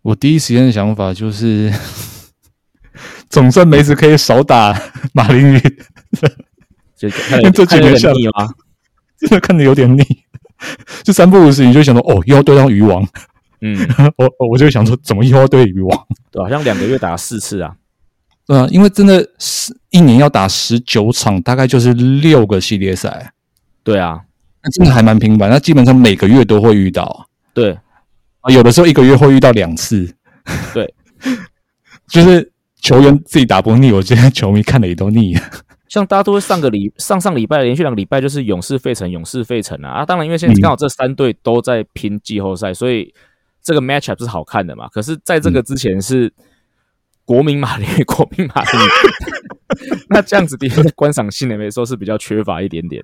[0.03, 1.73] 我第一时间的想法就是，
[3.27, 4.79] 总算梅子可以少打
[5.11, 5.59] 马林鱼，
[6.95, 7.09] 就
[7.49, 8.53] 这几年腻吗？
[9.17, 10.03] 真的看着有点腻，
[11.03, 13.03] 就三不五时你就想到哦，又要对上鱼王。
[13.65, 13.75] 嗯，
[14.17, 16.07] 我我就想说，怎么又要对渔网？
[16.29, 17.75] 对，好像两个月打四次啊。
[18.45, 23.33] 对啊，因为真的是一年要打十九场，大概就是六个系列赛。
[23.83, 24.21] 对啊，
[24.63, 25.49] 那真的还蛮频繁。
[25.49, 27.27] 那基本上每个月都会遇到。
[27.55, 27.71] 对
[28.41, 30.15] 啊，有的时候一个月会遇到两次。
[30.75, 30.93] 对，
[32.07, 32.51] 就是
[32.81, 35.35] 球员自己打不腻，我觉得球迷看的也都腻。
[35.87, 43.13] 像大家都会上个礼上上礼拜连续两个礼拜就是勇士费城勇士费城啊啊，当然因为现在刚好这三队都在拼季后赛，所以
[43.65, 44.87] 这个 matchup 是好看的嘛。
[44.87, 46.31] 可是在这个之前是
[47.25, 48.79] 国民马林国民马林，
[50.07, 53.03] 那这样子的观赏性来说是比较缺乏一点点。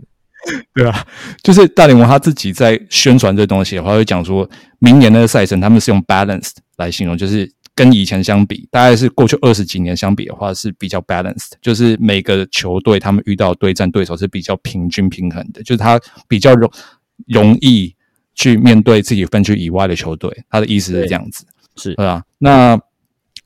[0.73, 1.05] 对啊，
[1.43, 4.49] 就是大联盟他自己在宣传这东西的话，会讲说
[4.79, 16.71] 明年的赛程他们是用 balanced 来形容，就是跟以前相比，大概是过去二十几年相比的话是比较 balanced，就是每个球队他们遇到对战对手是比较平均平衡的，就是他比较容
[17.27, 17.95] 容易
[18.35, 20.31] 去面对自己分区以外的球队。
[20.49, 22.23] 他的意思是这样子，是对啊。
[22.37, 22.79] 那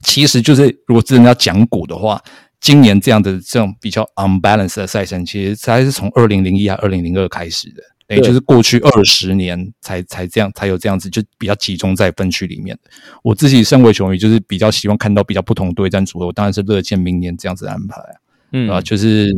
[0.02, 2.22] 其实就是如果真的要讲股的话。
[2.62, 7.84] 今年这样的这种比较 unbalanced 的赛程，其实才是从二零零一啊二零零二开始的，
[8.16, 12.76] 也就是过去二十年才才这样才有这样子，就比较集中在分区里面。
[13.22, 18.16] 我自己身为球迷，就是比较希望看到比较不同对战组合，我当然是乐见明年这样子安排啊，
[18.54, 19.32] 嗯啊，就是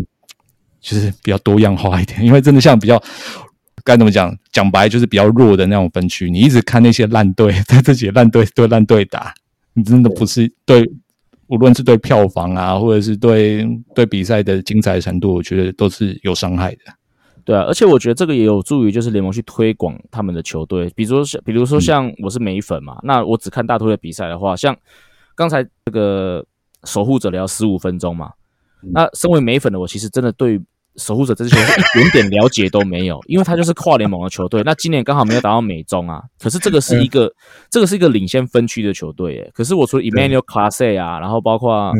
[0.79, 3.01] 就是比较多样化一点，因为真的像比较
[3.87, 9.33] 该怎么讲，讲白就是比较弱的那种分区，你一直看那些烂队在自己烂队对烂队打，
[9.73, 10.83] 你真的不是对。
[11.49, 13.65] 无论是对票房啊，或者是对
[13.95, 16.79] 对比赛的精彩程度，我觉得都是有伤害的。
[17.45, 24.75] 对啊，而且我觉得这个也有助于就是联盟去推广他们的球队，比如说像比如说像我是美粉嘛，那我只看大都会比赛的话，像
[25.37, 26.45] 刚才这个
[26.83, 28.33] 守护者聊十五分钟嘛，
[28.91, 30.59] 那身为美粉的我，其实真的对。
[30.97, 34.61] 守护者这支球队一点点了解都没有，因为他就是跨联盟的球队。
[34.63, 37.31] 那今年刚好没有打到美中啊，可是这个是一个，
[37.69, 39.51] 这个是一个领先分区的球队耶。
[39.53, 41.93] 可是我除了 Emmanuel Classe 啊，然后包括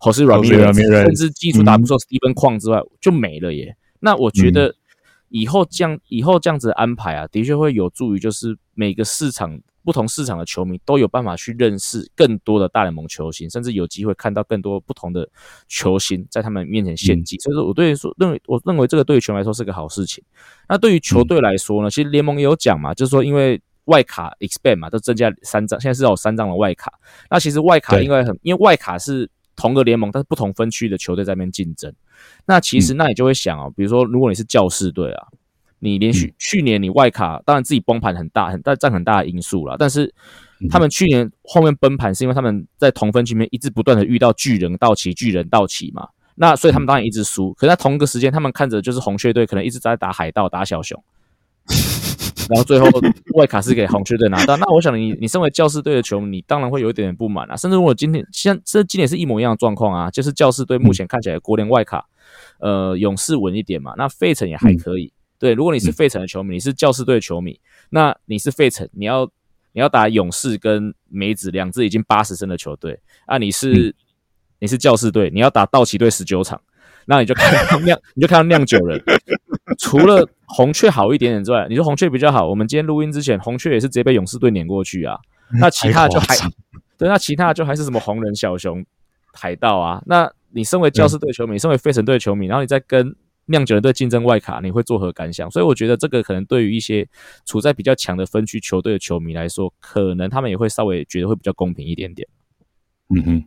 [0.00, 3.74] Jose Ramirez，甚至基础打不错 Stephen 矿之外，就没了耶。
[4.00, 4.74] 那我觉得
[5.28, 9.60] 以后这样以后这样子的安排啊，的确会有助于就是每个市场。
[9.84, 15.28] 不同市场的球迷都有办法去认识更多的大联盟球星，甚至有机会看到更多不同的
[15.68, 17.36] 球星在他们面前献祭。
[17.38, 20.22] 所以说，我对说认为，我认为这个对于球迷来说是个好事情。
[20.68, 21.90] 那对于球队来说呢？
[21.90, 26.92] 其实联盟也有讲嘛，就是说因为外卡 expand 嘛，都增加三张，现在是有三张的外卡。
[27.30, 31.92] 那其实外卡应该很，因为外卡是同个联盟，但是不同分区的球队在那边竞争。
[32.46, 35.28] 那其实那你就会想哦，比如说如果你是教士队啊。
[35.84, 40.14] 你连续去年你外卡当然自己崩盘很大很大占很大的因素了，但是
[40.70, 46.06] 他们去年后面崩盘是因为他们在同分区里面一直不断的遇到巨人到齐巨人到齐嘛，
[46.36, 47.52] 那所以他们当然一直输。
[47.54, 51.02] 可在同一个时间，他们看着就是红雀队可能一直在打海盗打小熊，
[52.48, 52.86] 然后最后
[53.34, 54.56] 外卡是给红雀队拿到。
[54.56, 57.56] 那我想你你身为教士队的球迷，你当然会有一点点不满啊。
[57.56, 62.06] 甚至如果今天像这今年是一模一样的状况啊，就是教士队目前看起来国联外卡，
[62.60, 65.12] 呃勇士稳一点嘛，那费城也还可以。
[65.42, 67.58] 对，如果你是费城的球迷，你是教士队的球迷，
[67.90, 69.28] 那你是费城，你要
[69.72, 73.92] 你要打勇士跟梅子两支已经八十胜的球队啊，你是
[74.60, 76.60] 你是教士队，你要打道奇队十九场，
[77.06, 79.02] 那你就看到 酿，你就看到酿酒人，
[79.80, 85.18] 除了红雀好一点点之外，你说红雀比较好，我们今天录音之前，红雀也是直接被勇士队撵过去啊，
[85.58, 86.36] 那其他的就还
[86.96, 88.86] 对，那其他的就还是什么红人、小熊、
[89.32, 93.16] 海盗啊，那你身为教士队球迷，身为费城队球迷，然后你再跟。
[93.46, 95.50] 酿酒人队竞争外卡，你会作何感想？
[95.50, 97.06] 所以我觉得这个可能对于一些
[97.44, 102.26] 处在比较强的分区球队的球迷来说，可能他们也会稍微觉得会比较公平一点点。
[103.08, 103.44] 嗯哼，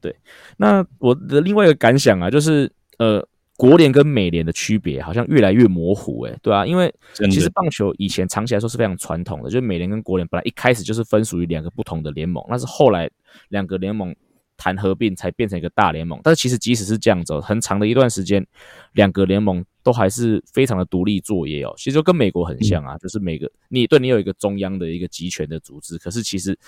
[0.00, 0.14] 对。
[0.58, 13.10] 那我的另外一个感想啊，就是呃，国联跟美联的区别好像越来越模糊，诶，对啊，因为其实棒球以前长期来说是非常传统的，就是美联跟国联本来一开始就是分属于两个不同的联盟，那是后来
[13.48, 14.14] 两个联盟。
[14.56, 18.44] 谈合并才变成一个大联盟，但是其实即使是这样子，很长的一段时间，
[18.92, 21.74] 两个联盟都还是非常的独立作业哦。
[21.76, 26.58] 其实就跟美国很像啊，就是每个你对你有一个中央的一个集权的组织，可是其实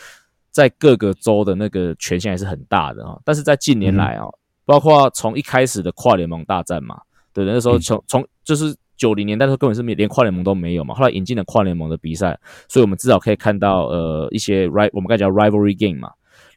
[0.51, 3.19] 在各个州的那个权限还是很大的啊。
[3.25, 4.27] 但是在近年来啊，
[4.65, 7.01] 包括从一开始的跨联盟大战嘛，
[7.33, 16.11] 对，那时候从从就是九零年代时候根本是连跨联盟都没有嘛，后来引进了跨联盟的比赛，所以我们至少可以看到呃一些 right 我们该叫 rivalry game 嘛。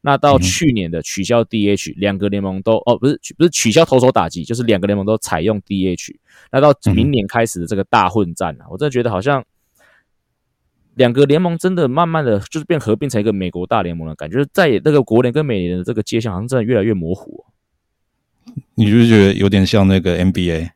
[0.04, 6.16] 那到去年的取消 DH，两个联盟都哦不是不是取消投手打击，就是两个联盟都采用 DH。
[6.52, 9.46] 那到明年开始的这个大混战啊，我真的觉得好像
[10.96, 17.46] 两个联盟真的慢慢的就是变合并成一个美国大联盟的感觉，在那个国联跟美联的这个界限好像真的越来越模糊。
[18.74, 20.72] 你是觉得有点像那个 NBA？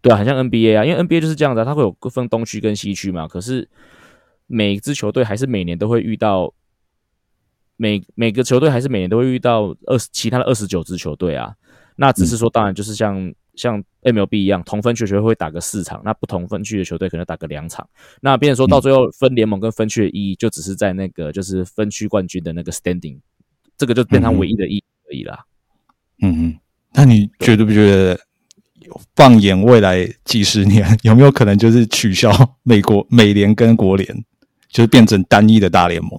[0.00, 3.26] 对啊，很像 NBA 啊，因为 NBA 就是这样子，它会有分东区跟西区嘛。
[3.26, 3.68] 可是
[4.46, 6.54] 每支球队还是每年都会遇到。
[7.78, 11.54] 每每个球队还是每年都会遇到二十其他的二十九支球队啊，
[11.96, 17.88] 那只是说当然就是像像 MLB 一样，同分区球队会打个四场，那不同分区的球队可能打个两场，
[18.20, 23.18] 那变成说到最后分联盟跟分区的意义就只是在那个就是分区冠军的那个 standing，
[23.76, 25.44] 这个就变成唯一的意义而已啦。
[26.20, 26.58] 嗯嗯，
[26.94, 28.18] 那你觉得不觉得
[29.14, 32.30] 放眼未来几十年， 有没有可能就是取消
[32.64, 34.24] 美国美联跟国联，
[34.68, 36.10] 就是变成单一的大联盟？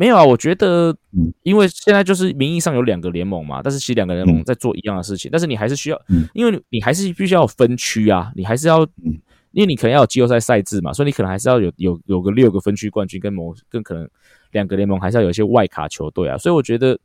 [0.00, 4.44] 没有啊，我觉得嗯，因为现在就是名义上有两个联盟嘛，但是其实两个联盟嗯。
[4.44, 6.26] 在做一样的事情，但是你还是需要，嗯。
[6.32, 9.20] 因为你你还是必须要有分区啊，你还是要，嗯。
[9.52, 14.08] 因为你可能要有季后赛赛制嘛，所以你可能还是要有有有个六个分区冠军跟某更可能
[14.52, 16.98] 两个联盟还是要有一些外卡球队啊，所以我觉得，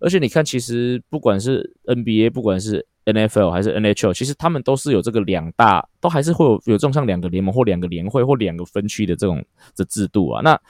[0.00, 9.44] 而且你看，其实不管是 NBA，不管是 NFL 还是 NHL，其实他们都是有这个两大，都还是会有有这种像两个联盟或两个联会或两个分区的这种
[9.76, 10.60] 的制度啊，那。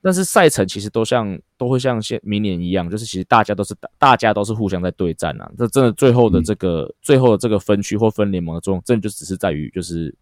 [0.00, 5.50] 但是赛程其实都像都会像现明年一样，就是其实大家都是大大家都是互相在对战啊。
[5.58, 10.14] 这真的最后的这个、最后的这个分区或分联盟的作用，真的就只是在于就是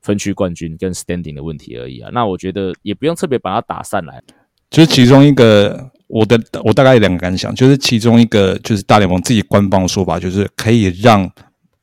[0.00, 2.10] 分区冠军跟 standing 的问题而已啊。
[2.12, 4.22] 那我觉得也不用特别把它打散来。
[4.70, 11.30] 就是其中一个，我的我大概有两个感想，就是其中一个就是大联盟自己官方的说法，就是可以让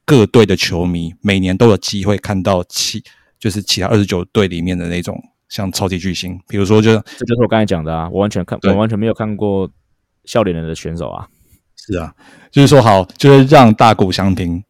[0.06, 3.04] 各队的球迷每年都有机会看到其
[3.40, 5.22] 就是其他二十九队里面的那种
[5.54, 9.70] 像超级巨星，比如说就这就是我刚才讲的啊，我完全看我完全没有看过
[10.26, 11.28] 笑脸人的选手啊。
[11.78, 12.12] 是啊，
[12.50, 14.64] 就是说好，就是让大谷翔平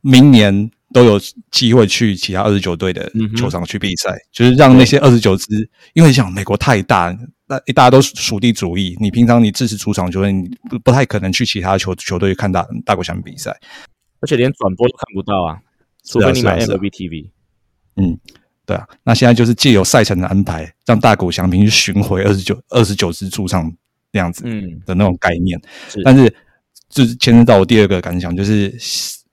[0.00, 1.20] 明年都有
[1.52, 5.46] 机会去其他二十九队的球场去比赛，就是让那些二十九支，
[5.94, 7.16] 因为想美国太大，
[7.46, 13.56] 那大家都属地主义，你平常你支持主场球队，你不不太可能去其他球球队看大大谷翔平比赛。
[14.20, 15.60] 而且连转播都看不到啊，
[16.04, 17.30] 除非你买 MLB TV。
[17.96, 18.18] 嗯，
[18.66, 23.72] 对啊，那现在就是借由赛程的安排，让大谷翔平去巡回二十九二十九支主场
[24.10, 25.58] 那样子嗯，的那种概念。
[25.88, 26.34] 是但是
[26.88, 28.74] 就是牵涉到我第二个感想，就是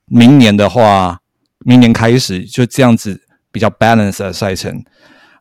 [0.06, 1.18] 明年的话，
[1.64, 3.20] 明年开始就这样子
[3.50, 4.84] 比较 balance 的赛程，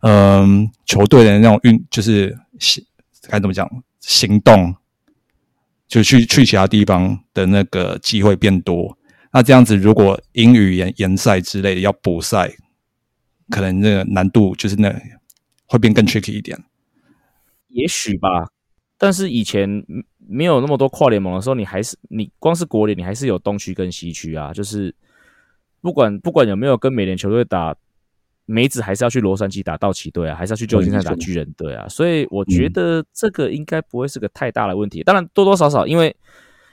[0.02, 2.84] 嗯，球队的那种运就是行
[3.30, 3.70] 该怎么讲
[4.00, 4.76] 行动，
[5.88, 8.98] 就去去其他地方的那个机会变多。
[9.32, 12.52] 那这样子，如果英语联联赛之类的要补赛，
[13.50, 14.94] 可能那个难度就是那
[15.66, 16.58] 会变更 tricky 一点。
[17.70, 18.48] 也许吧，
[18.98, 19.68] 但是以前
[20.20, 24.54] 没有那么多跨联盟的时候，你还是你光是国联，你还是有东区跟西区啊。
[24.54, 24.94] 就是
[25.82, 27.76] 不管不管有没有跟美联球队打，
[28.46, 31.88] 梅子还是要去洛杉矶打道奇队啊，还是要去旧金山打巨人队啊。
[31.88, 35.02] 所以我觉得这个应该不会是个太大的问题。
[35.04, 36.16] 当然多多少少，因为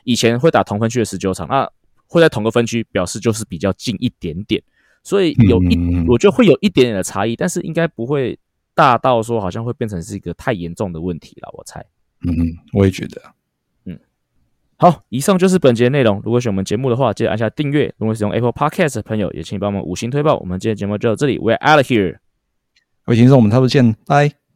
[0.05, 1.67] 以前会打同分区的十九场，那
[2.07, 4.63] 会在同个分区，表示就是比较近一点点，
[5.03, 8.39] 所以有一、嗯我觉得会有一点点的差异，但是应该不会
[8.75, 11.85] 大到说好像会变成是一个太严重的问题了，我猜。
[12.27, 12.35] 嗯，
[12.73, 13.21] 我也觉得。
[14.77, 16.23] 好，以上就是本节内容。
[16.25, 17.93] 如果喜欢我们节目的话，记得按下订阅。
[17.99, 20.39] 如果使用 Apple Podcast 的朋友，也请你帮我们五星推爆。
[20.39, 22.17] 我们今天节目就到这里，We're out of here。
[23.05, 24.50] 各位听众，我们下次见，拜。